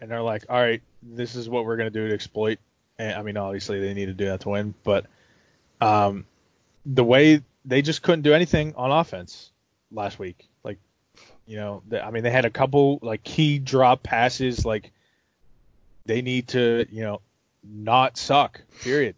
[0.00, 2.58] and they're like, all right, this is what we're going to do to exploit.
[2.98, 5.06] And I mean, obviously they need to do that to win, but
[5.80, 6.26] um,
[6.84, 9.50] the way they just couldn't do anything on offense
[9.90, 10.48] last week.
[10.62, 10.78] Like,
[11.46, 14.64] you know, I mean, they had a couple like key drop passes.
[14.64, 14.92] Like,
[16.06, 17.20] they need to, you know,
[17.62, 18.62] not suck.
[18.82, 19.16] Period.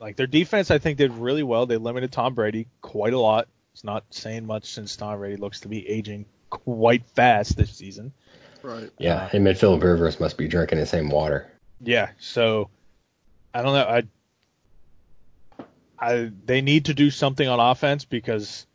[0.00, 1.66] Like their defense, I think did really well.
[1.66, 3.48] They limited Tom Brady quite a lot.
[3.72, 8.12] It's not saying much since Tom Brady looks to be aging quite fast this season.
[8.62, 8.90] Right.
[8.98, 11.50] Yeah, Uh, and Philip Rivers must be drinking the same water.
[11.80, 12.70] Yeah, so
[13.54, 13.84] I don't know.
[13.84, 15.64] I,
[15.98, 18.66] I they need to do something on offense because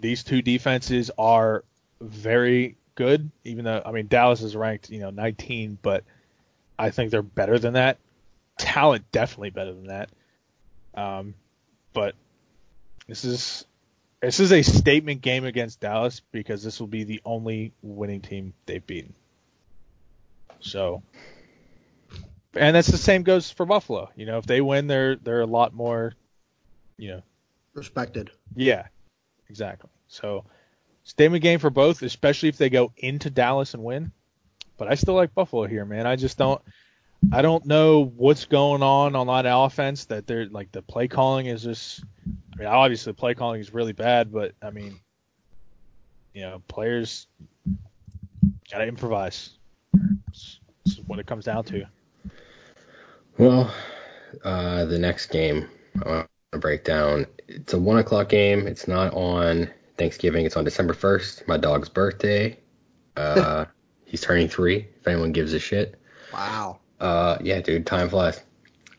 [0.00, 1.64] these two defenses are
[2.00, 3.30] very good.
[3.44, 6.04] Even though I mean Dallas is ranked you know 19, but
[6.78, 7.98] I think they're better than that.
[8.58, 10.10] Talent definitely better than that.
[10.94, 11.34] Um,
[11.92, 12.14] but
[13.06, 13.64] this is
[14.20, 18.52] this is a statement game against Dallas because this will be the only winning team
[18.66, 19.14] they've beaten.
[20.60, 21.02] So
[22.54, 24.10] and that's the same goes for Buffalo.
[24.16, 26.14] You know, if they win, they're they're a lot more,
[26.96, 27.22] you know,
[27.74, 28.30] Respected.
[28.56, 28.86] yeah,
[29.48, 29.90] exactly.
[30.08, 30.44] So
[31.04, 34.12] statement game for both, especially if they go into Dallas and win.
[34.76, 36.06] But I still like Buffalo here, man.
[36.06, 36.62] I just don't.
[37.32, 40.04] I don't know what's going on on that offense.
[40.06, 42.04] That they're like the play calling is just.
[42.54, 44.98] I mean, obviously play calling is really bad, but I mean,
[46.34, 47.26] you know, players
[48.70, 49.50] gotta improvise.
[50.28, 51.84] It's, it's what it comes down to.
[53.38, 53.72] Well,
[54.44, 55.68] uh, the next game
[56.04, 57.26] I want to break down.
[57.46, 58.66] It's a one o'clock game.
[58.66, 60.46] It's not on Thanksgiving.
[60.46, 61.46] It's on December first.
[61.46, 62.58] My dog's birthday.
[63.16, 63.64] Uh,
[64.04, 64.88] he's turning three.
[65.00, 66.00] If anyone gives a shit.
[66.32, 66.80] Wow.
[67.00, 68.40] Uh, yeah, dude, time flies.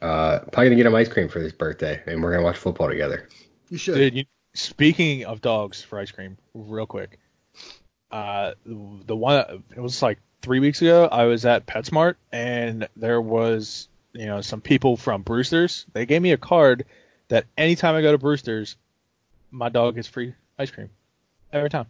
[0.01, 2.87] Uh, probably gonna get him ice cream for his birthday, and we're gonna watch football
[2.87, 3.27] together.
[3.69, 3.95] You should.
[3.95, 7.19] Dude, you, speaking of dogs for ice cream, real quick.
[8.11, 11.05] Uh, the one it was like three weeks ago.
[11.05, 15.85] I was at PetSmart and there was you know some people from Brewster's.
[15.93, 16.85] They gave me a card
[17.27, 18.77] that anytime I go to Brewster's,
[19.51, 20.89] my dog gets free ice cream
[21.53, 21.87] every time.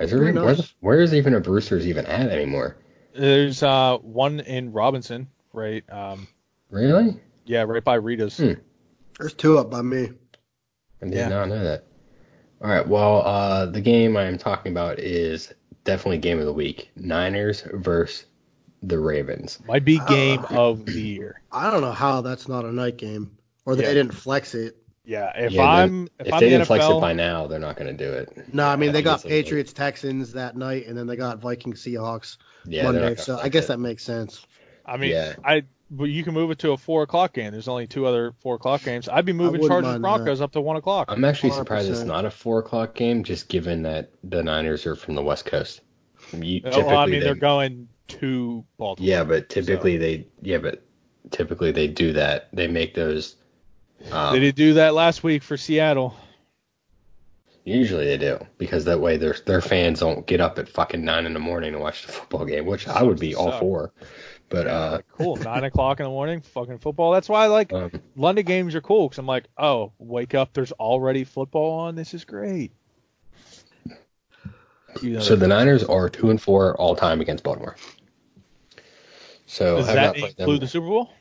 [0.00, 2.76] Is there where, where is even a Brewster's even at anymore?
[3.14, 5.84] There's uh one in Robinson, right?
[5.90, 6.26] Um,
[6.70, 7.16] Really?
[7.46, 8.36] yeah, right by Rita's.
[8.38, 8.52] Hmm.
[9.18, 10.10] There's two up by me.
[11.00, 11.28] I did Yeah.
[11.28, 11.84] not know that.
[12.62, 12.86] All right.
[12.86, 15.52] Well, uh, the game I am talking about is
[15.84, 16.90] definitely game of the week.
[16.96, 18.26] Niners versus
[18.82, 19.58] the Ravens.
[19.66, 21.40] Might be game of the year.
[21.52, 23.36] I don't know how that's not a night game,
[23.66, 23.94] or they Yeah.
[23.94, 24.76] didn't flex it.
[25.06, 27.46] Yeah, if Yeah, I'm if, If, I'm they the didn't NFL, flex it by now,
[27.46, 28.54] they're not going to do it.
[28.54, 31.38] No, I mean they got Obviously, but- Patriots Texans that night, and then they got
[31.40, 33.16] Vikings Seahawks Yeah, Monday.
[33.16, 33.68] So I guess it.
[33.68, 34.46] that makes sense.
[34.86, 35.34] I mean, Yeah.
[35.44, 37.52] I but you can move it to a four o'clock game.
[37.52, 39.08] There's only two other four o'clock games.
[39.08, 41.10] I'd be moving Chargers mind Broncos up to one o'clock.
[41.10, 44.96] I'm actually surprised it's not a four o'clock game, just given that the Niners are
[44.96, 45.82] from the West Coast.
[46.32, 49.06] You, Oh, well, I mean, they- they're going to Baltimore.
[49.08, 50.82] Yeah, but typically they yeah, but
[51.30, 52.48] typically they do that.
[52.54, 53.36] They make those.
[54.10, 56.14] Um, They did do that last week for Seattle.
[57.64, 61.24] Usually they do because that way their their fans don't get up at fucking nine
[61.24, 63.60] in the morning to watch the football game, which I would be all Suck.
[63.60, 63.92] for.
[64.50, 67.12] But uh, cool, nine o'clock in the morning, fucking football.
[67.12, 70.52] That's why I like um, London games are cool because I'm like, oh, wake up,
[70.52, 71.94] there's already football on.
[71.94, 72.70] This is great.
[75.00, 77.76] You know, so the Niners are two and four all time against Baltimore.
[79.46, 81.12] So does have that include the Super Bowl?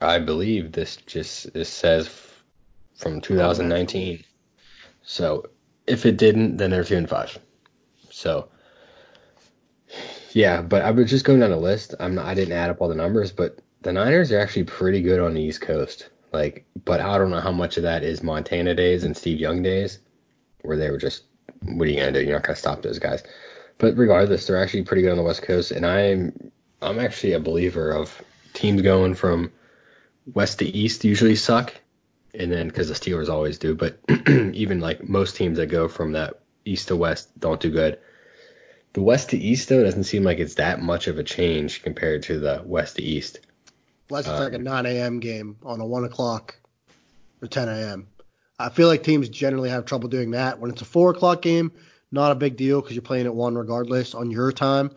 [0.00, 2.08] I believe this just this says
[2.94, 4.24] from 2019.
[5.02, 5.46] So
[5.86, 7.38] if it didn't, then they're two and five.
[8.10, 8.48] So
[10.32, 11.94] yeah, but I was just going down the list.
[12.00, 15.02] I'm not, I didn't add up all the numbers, but the Niners are actually pretty
[15.02, 16.08] good on the East Coast.
[16.32, 19.62] Like, but I don't know how much of that is Montana days and Steve Young
[19.62, 19.98] days,
[20.62, 21.24] where they were just,
[21.62, 22.22] what are you gonna do?
[22.22, 23.24] You're not gonna stop those guys.
[23.78, 27.40] But regardless, they're actually pretty good on the West Coast, and I'm I'm actually a
[27.40, 28.22] believer of
[28.52, 29.50] teams going from
[30.34, 31.74] west to east usually suck,
[32.34, 36.12] and then because the Steelers always do, but even like most teams that go from
[36.12, 37.98] that east to west don't do good.
[38.92, 42.24] The west to east though doesn't seem like it's that much of a change compared
[42.24, 43.40] to the west to east.
[44.08, 45.20] Unless it's Uh, like a 9 a.m.
[45.20, 46.56] game on a 1 o'clock
[47.40, 48.08] or 10 a.m.
[48.58, 50.58] I feel like teams generally have trouble doing that.
[50.58, 51.72] When it's a 4 o'clock game,
[52.10, 54.90] not a big deal because you're playing at 1 regardless on your time.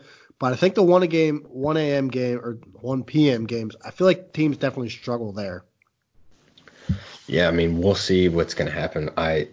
[0.43, 2.09] But I think the 1 a game, 1 a.m.
[2.09, 3.45] game or 1 p.m.
[3.45, 5.63] games, I feel like teams definitely struggle there.
[7.27, 9.09] Yeah, I mean, we'll see what's going to happen.
[9.15, 9.47] I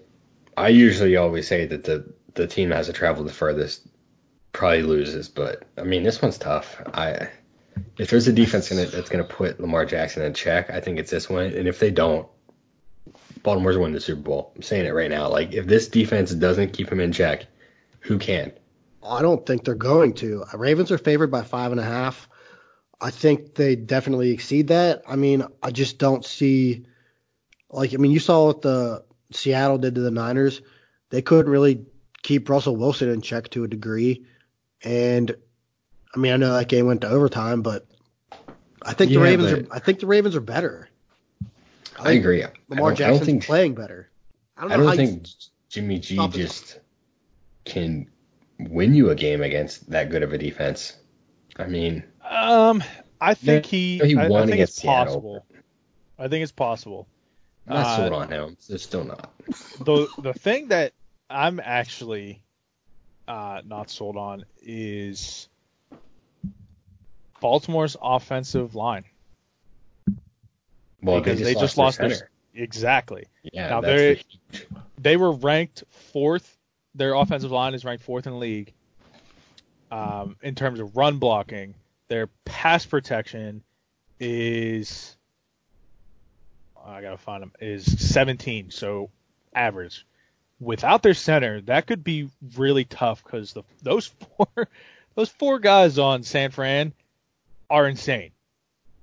[0.57, 3.87] I usually always say that the the team that has to travel the furthest
[4.53, 6.83] probably loses, but I mean, this one's tough.
[6.93, 7.29] I
[7.97, 10.99] if there's a defense gonna, that's going to put Lamar Jackson in check, I think
[10.99, 11.53] it's this one.
[11.53, 12.27] And if they don't,
[13.45, 14.53] Baltimore's winning the Super Bowl.
[14.57, 15.29] I'm saying it right now.
[15.29, 17.47] Like if this defense doesn't keep him in check,
[18.01, 18.51] who can?
[19.03, 20.45] I don't think they're going to.
[20.55, 22.29] Ravens are favored by five and a half.
[23.01, 25.03] I think they definitely exceed that.
[25.09, 26.85] I mean, I just don't see
[27.71, 30.61] like I mean, you saw what the Seattle did to the Niners.
[31.11, 31.87] They couldn't really
[32.23, 34.27] keep Russell Wilson in check to a degree.
[34.83, 35.35] And
[36.15, 37.87] I mean, I know that game went to overtime, but
[38.83, 40.89] I think the Ravens are I think the Ravens are better.
[41.99, 42.43] I agree.
[42.45, 44.11] I Lamar don't, I Jackson's think playing better.
[44.57, 45.27] I don't I don't think
[45.69, 46.31] Jimmy G it.
[46.33, 46.81] just
[47.65, 48.09] can
[48.69, 50.97] win you a game against that good of a defense.
[51.57, 52.83] I mean, Um,
[53.21, 53.99] I think he.
[53.99, 55.07] he I, I won think against it's Seattle.
[55.15, 55.47] possible.
[56.19, 57.07] I think it's possible.
[57.67, 58.57] I'm not Uh, sold on him.
[58.69, 59.31] It's still not.
[59.85, 60.93] the the thing that
[61.29, 62.43] I'm actually
[63.29, 65.49] uh, not sold on is
[67.41, 69.05] Baltimore's offensive line
[71.03, 72.31] Well, because they just their lost their center.
[72.55, 73.25] exactly.
[73.53, 74.67] Yeah, Now, that's they're- the huge-
[74.99, 76.59] They were ranked fourth.
[76.95, 78.73] Their offensive line is ranked fourth in the league
[79.91, 81.75] um, in terms of run blocking.
[82.09, 83.63] Their pass protection
[84.19, 85.17] is
[86.85, 89.11] I gotta find them is 17, so
[89.55, 90.07] average.
[90.59, 94.47] Without their center, that could be really tough because the those four
[95.15, 96.93] those four guys on San Fran
[97.71, 98.33] are insane.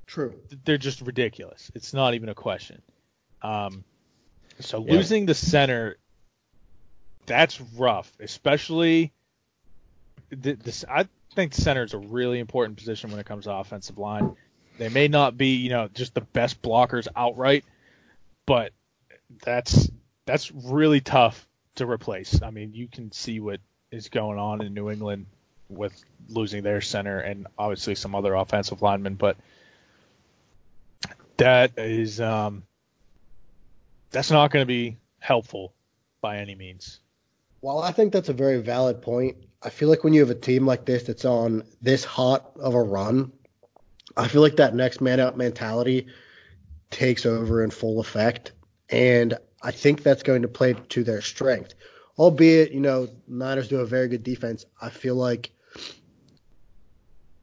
[0.05, 0.33] true.
[0.65, 1.71] They're just ridiculous.
[1.73, 2.81] It's not even a question.
[3.41, 3.83] Um,
[4.59, 4.93] so Yeah.
[4.93, 5.97] losing the center,
[7.27, 9.13] that's rough, especially.
[10.41, 13.99] th- This, I think center is a really important position when it comes to offensive
[13.99, 14.35] line.
[14.79, 17.63] They may not be, you know, just the best blockers outright,
[18.47, 18.71] but
[19.43, 19.89] that's
[20.25, 22.41] that's really tough to replace.
[22.41, 23.59] I mean, you can see what
[23.91, 25.27] is going on in New England
[25.69, 25.93] with
[26.29, 29.37] losing their center and obviously some other offensive linemen, but
[31.37, 32.63] that is um,
[34.11, 35.73] that's not going to be helpful
[36.21, 36.99] by any means.
[37.59, 40.35] While I think that's a very valid point, I feel like when you have a
[40.35, 43.31] team like this that's on this hot of a run,
[44.15, 46.07] I feel like that next man up mentality
[46.91, 48.51] takes over in full effect.
[48.89, 51.73] And I think that's going to play to their strength.
[52.17, 54.65] Albeit, you know, Niners do a very good defense.
[54.81, 55.51] I feel like,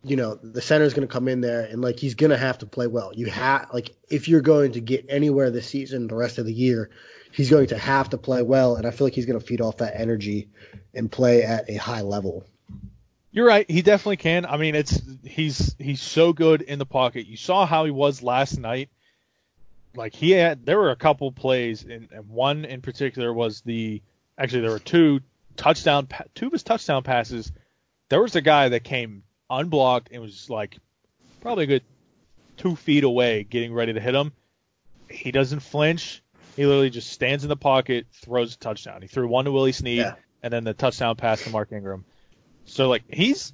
[0.02, 2.36] you know, the center is going to come in there and like he's going to
[2.36, 3.12] have to play well.
[3.14, 6.52] You have like if you're going to get anywhere this season, the rest of the
[6.52, 6.90] year,
[7.34, 9.60] he's going to have to play well, and I feel like he's going to feed
[9.60, 10.48] off that energy
[10.94, 12.46] and play at a high level.
[13.32, 13.68] You're right.
[13.68, 14.46] He definitely can.
[14.46, 17.26] I mean, it's he's he's so good in the pocket.
[17.26, 18.88] You saw how he was last night.
[19.96, 24.00] Like he had, there were a couple plays, and, and one in particular was the
[24.38, 25.20] actually there were two
[25.56, 26.06] touchdown,
[26.36, 27.50] two of his touchdown passes.
[28.08, 30.78] There was a guy that came unblocked and was like
[31.40, 31.84] probably a good
[32.56, 34.32] two feet away, getting ready to hit him.
[35.10, 36.22] He doesn't flinch.
[36.56, 39.02] He literally just stands in the pocket, throws a touchdown.
[39.02, 40.14] He threw one to Willie Snead, Yeah.
[40.42, 42.04] and then the touchdown pass to Mark Ingram.
[42.64, 43.52] So like he's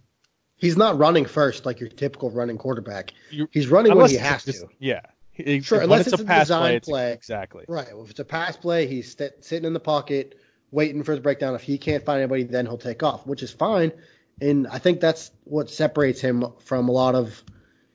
[0.57, 3.12] He's not running first like your typical running quarterback.
[3.51, 4.68] He's running when he has just- to.
[4.78, 5.01] Yeah.
[5.32, 7.12] He- Sure, unless it's, it's a pass design play, play.
[7.14, 7.64] Exactly.
[7.66, 7.88] Right.
[7.94, 10.38] Well, if it's a pass play, he's st- sitting in the pocket,
[10.70, 11.55] waiting for his breakdown.
[11.55, 13.90] If he can't find anybody, then he'll take off, which is fine.
[14.42, 17.42] And I think that's what separates him from a lot of,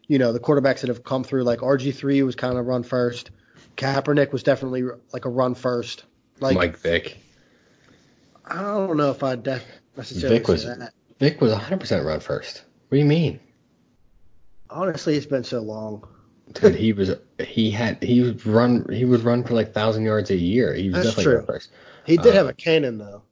[0.08, 1.44] you know, the quarterbacks that have come through.
[1.44, 3.30] Like RG3 was kind of run first.
[3.78, 4.84] Kaepernick was definitely
[5.14, 6.06] like a run first.
[6.40, 7.18] Like Mike Vick.
[8.46, 9.64] I don't know if I'd def-
[9.98, 10.94] necessarily Vic was that.
[11.20, 12.64] Vic was 100% run first.
[12.90, 13.40] What do you mean?
[14.70, 16.08] Honestly, it's been so long.
[16.54, 20.30] Dude, he was he had he was run he would run for like thousand yards
[20.30, 20.74] a year.
[20.74, 21.36] He was That's definitely true.
[21.38, 21.72] run first.
[22.06, 23.24] He did Uh, have a cannon though.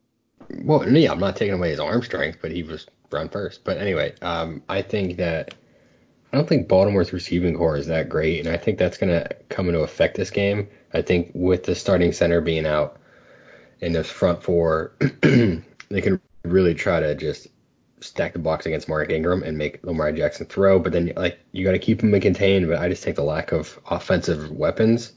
[0.62, 3.64] Well, yeah, I'm not taking away his arm strength, but he was run first.
[3.64, 5.54] But anyway, um, I think that
[6.34, 9.36] I don't think Baltimore's receiving core is that great, and I think that's going to
[9.50, 10.68] come into effect this game.
[10.92, 12.96] I think with the starting center being out
[13.80, 17.46] and those front four, they can really try to just
[18.00, 20.80] stack the box against Mark Ingram and make Lamar Jackson throw.
[20.80, 22.66] But then, like, you got to keep him contained.
[22.66, 25.12] But I just think the lack of offensive weapons,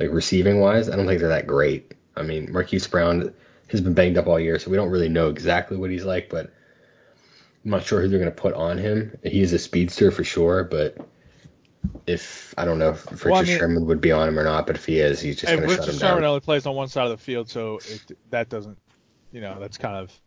[0.00, 1.94] like receiving wise, I don't think they're that great.
[2.16, 3.32] I mean, Marquise Brown
[3.68, 6.28] has been banged up all year, so we don't really know exactly what he's like,
[6.28, 6.52] but
[7.68, 9.18] I'm not sure who they're going to put on him.
[9.22, 10.96] He is a speedster for sure, but
[12.06, 14.44] if I don't know if Richard Well, I mean- Sherman would be on him or
[14.44, 16.28] not, but if he is, he's just going to shut Richard him Sherman down.
[16.30, 18.78] only plays on one side of the field, so it, that doesn't,
[19.32, 20.18] you know, that's kind of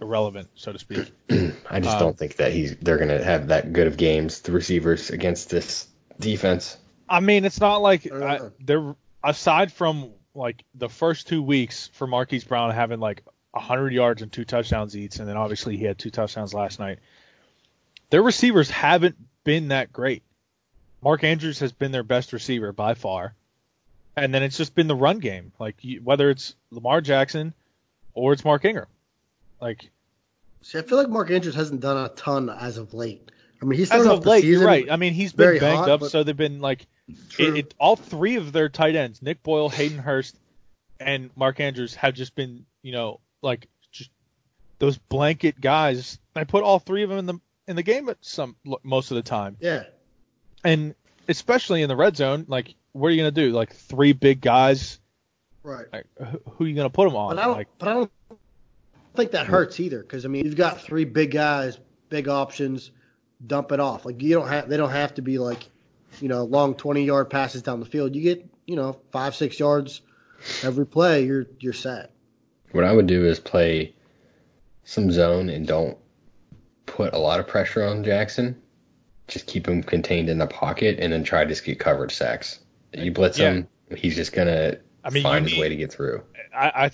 [0.00, 1.12] irrelevant, so to speak.
[1.70, 4.40] I just um, don't think that he's they're going to have that good of games,
[4.40, 5.86] the receivers against this
[6.18, 6.78] defense.
[7.08, 8.24] I mean, it's not like Uh.
[8.24, 13.22] I, they're aside from like the first two weeks for Marquise Brown having like
[13.58, 16.98] 100 yards and two touchdowns each, and then obviously he had two touchdowns last night.
[18.10, 20.22] Their receivers haven't been that great.
[21.02, 23.34] Mark Andrews has been their best receiver by far,
[24.16, 25.52] and then it's just been the run game.
[25.58, 27.54] Like you, whether it's Lamar Jackson
[28.14, 28.88] or it's Mark Ingram,
[29.60, 29.90] like
[30.62, 33.30] See, I feel like Mark Andrews hasn't done a ton as of late.
[33.62, 34.90] I mean, he's as of late, you're right.
[34.90, 36.86] I mean, he's been banged hot, up, so they've been like
[37.38, 40.38] it, it, all three of their tight ends, Nick Boyle, Hayden Hurst,
[41.00, 44.10] and Mark Andrews, have just been, you know, like just
[44.78, 46.18] those blanket guys.
[46.34, 49.16] I put all three of them in the in the game at some most of
[49.16, 49.84] the time, yeah.
[50.64, 50.94] and
[51.28, 52.46] especially in the red zone.
[52.48, 53.50] Like, what are you gonna do?
[53.50, 54.98] Like three big guys.
[55.62, 55.86] Right.
[55.92, 57.36] Like, who, who are you gonna put them on?
[57.36, 57.56] But I don't.
[57.56, 58.10] like, but I don't
[59.14, 61.78] think that hurts either, because I mean, you've got three big guys,
[62.08, 62.90] big options.
[63.46, 64.04] Dump it off.
[64.04, 64.68] Like you don't have.
[64.68, 65.68] They don't have to be like,
[66.20, 68.16] you know, long 20 yard passes down the field.
[68.16, 70.00] You get, you know, five six yards
[70.62, 71.24] every play.
[71.24, 72.10] You're you're set.
[72.72, 73.94] What I would do is play
[74.84, 75.96] some zone and don't
[76.86, 78.60] put a lot of pressure on Jackson.
[79.26, 82.60] Just keep him contained in the pocket and then try to just get coverage sacks.
[82.94, 83.52] You blitz Yeah.
[83.52, 86.22] him, he's just gonna I mean, find his need- way to get through.
[86.54, 86.90] I, I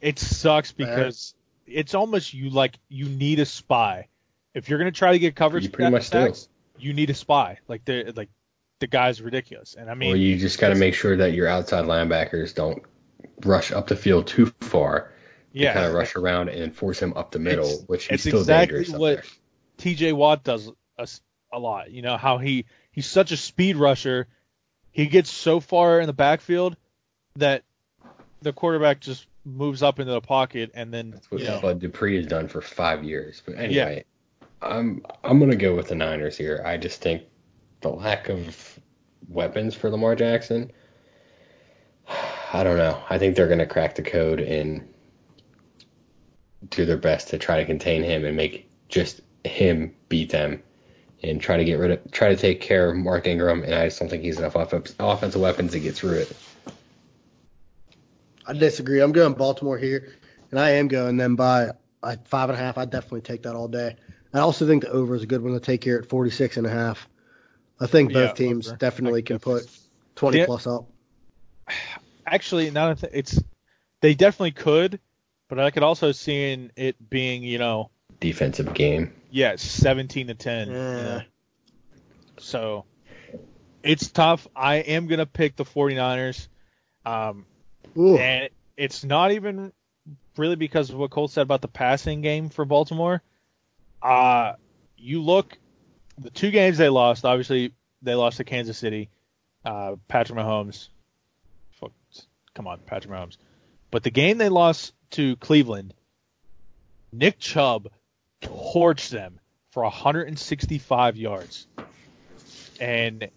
[0.00, 1.34] it sucks because
[1.66, 4.08] it's almost you like you need a spy.
[4.54, 6.48] If you're gonna try to get coverage, You pretty much sacks,
[6.78, 7.58] you need a spy.
[7.68, 8.30] Like the like
[8.78, 9.76] the guy's ridiculous.
[9.78, 12.82] And I mean, or you just got to make sure that your outside linebackers don't
[13.44, 15.12] rush up the field too far.
[15.52, 18.22] yeah, kind of rush around and force him up the middle, It's- which he's it's
[18.24, 19.24] still exactly dangerous what there.
[19.78, 20.12] T.J.
[20.12, 20.70] Watt does
[21.52, 21.90] a lot.
[21.90, 24.28] You know how he he's such a speed rusher.
[24.92, 26.76] He gets so far in the backfield
[27.36, 27.64] that
[28.42, 31.80] the quarterback just moves up into the pocket and then That's what you know, Bud
[31.80, 33.42] Dupree has done for five years.
[33.44, 34.04] But anyway,
[34.60, 36.62] I'm I'm gonna go with the Niners here.
[36.64, 37.22] I just think
[37.80, 38.78] the lack of
[39.28, 40.70] weapons for Lamar Jackson.
[42.52, 43.00] I don't know.
[43.08, 44.86] I think they're gonna crack the code and
[46.68, 50.62] do their best to try to contain him and make just him beat them
[51.22, 53.86] and try to get rid of try to take care of Mark Ingram and I
[53.86, 56.36] just don't think he's enough off- offensive weapons to get through it.
[58.46, 59.00] I disagree.
[59.00, 60.12] I'm going Baltimore here,
[60.50, 61.70] and I am going them by
[62.02, 62.78] like five and a half.
[62.78, 63.96] I'd definitely take that all day.
[64.34, 66.66] I also think the over is a good one to take here at 46 and
[66.66, 67.08] a half.
[67.80, 68.76] I think both Yeah, teams over.
[68.76, 69.68] definitely I can put
[70.16, 70.46] 20 Yeah.
[70.46, 70.88] plus up.
[72.26, 73.42] Actually now that I it's
[74.00, 75.00] they definitely could,
[75.48, 77.90] but I could also see it being you know
[78.20, 79.14] Defensive game.
[79.30, 80.68] yeah 17 to 10.
[80.68, 81.02] you Yeah.
[81.04, 81.20] know.
[82.38, 82.84] So
[83.82, 84.46] it's tough.
[84.54, 86.48] I am gonna pick the 49ers.
[87.04, 87.46] Um,
[87.96, 89.72] Ooh, And it's not even
[90.36, 93.22] really because of what Cole said about the passing game for Baltimore.
[94.02, 94.54] Uh,
[94.96, 95.58] you look,
[96.18, 99.10] the two games they lost, obviously they lost to Kansas City.
[99.64, 100.88] Uh, Patrick Mahomes.
[102.54, 103.36] Come on, Patrick Mahomes.
[103.90, 105.94] But the game they lost to Cleveland,
[107.12, 107.88] Nick Chubb
[108.42, 109.40] torched them
[109.70, 111.66] for 165 yards.
[112.80, 113.28] And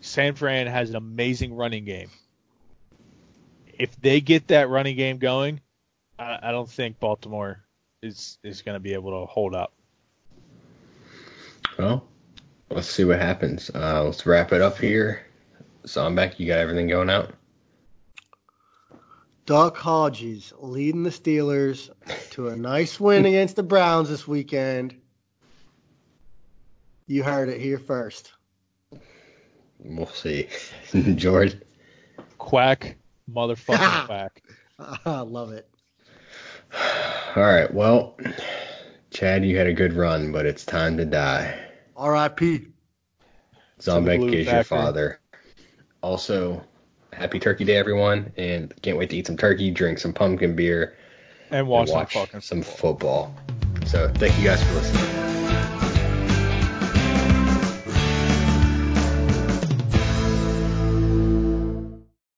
[0.00, 2.08] San Fran has an amazing running game
[3.78, 5.60] if they get that running game going,
[6.18, 7.64] I, I don't think Baltimore
[8.02, 9.72] is is going to be able to hold up.
[11.78, 12.06] Well,
[12.70, 13.70] let's see what happens.
[13.74, 15.26] Uh, let's wrap it up here.
[15.84, 17.34] Zombek, you got everything going out?
[19.44, 21.90] Duck Hodges leading the Steelers
[22.30, 24.94] to a nice win against the Browns this weekend.
[27.06, 28.32] You heard it here first.
[29.80, 30.48] We'll see.
[31.16, 31.56] George,
[32.38, 32.96] Quack,
[33.30, 34.42] motherfucking quack.
[34.78, 35.68] I love it.
[37.36, 37.72] all right.
[37.72, 38.16] Well,
[39.10, 41.58] Chad, you had a good run, but it's time to die.
[41.96, 42.68] R.I.P.
[43.80, 45.20] Zombek Blue is your father.
[46.00, 46.64] Also,
[47.22, 50.96] happy Turkey Day, everyone, and can't wait to eat some turkey, drink some pumpkin beer,
[51.50, 53.32] And and watch, watch some fucking some football.
[53.86, 55.31] So, thank you guys for listening.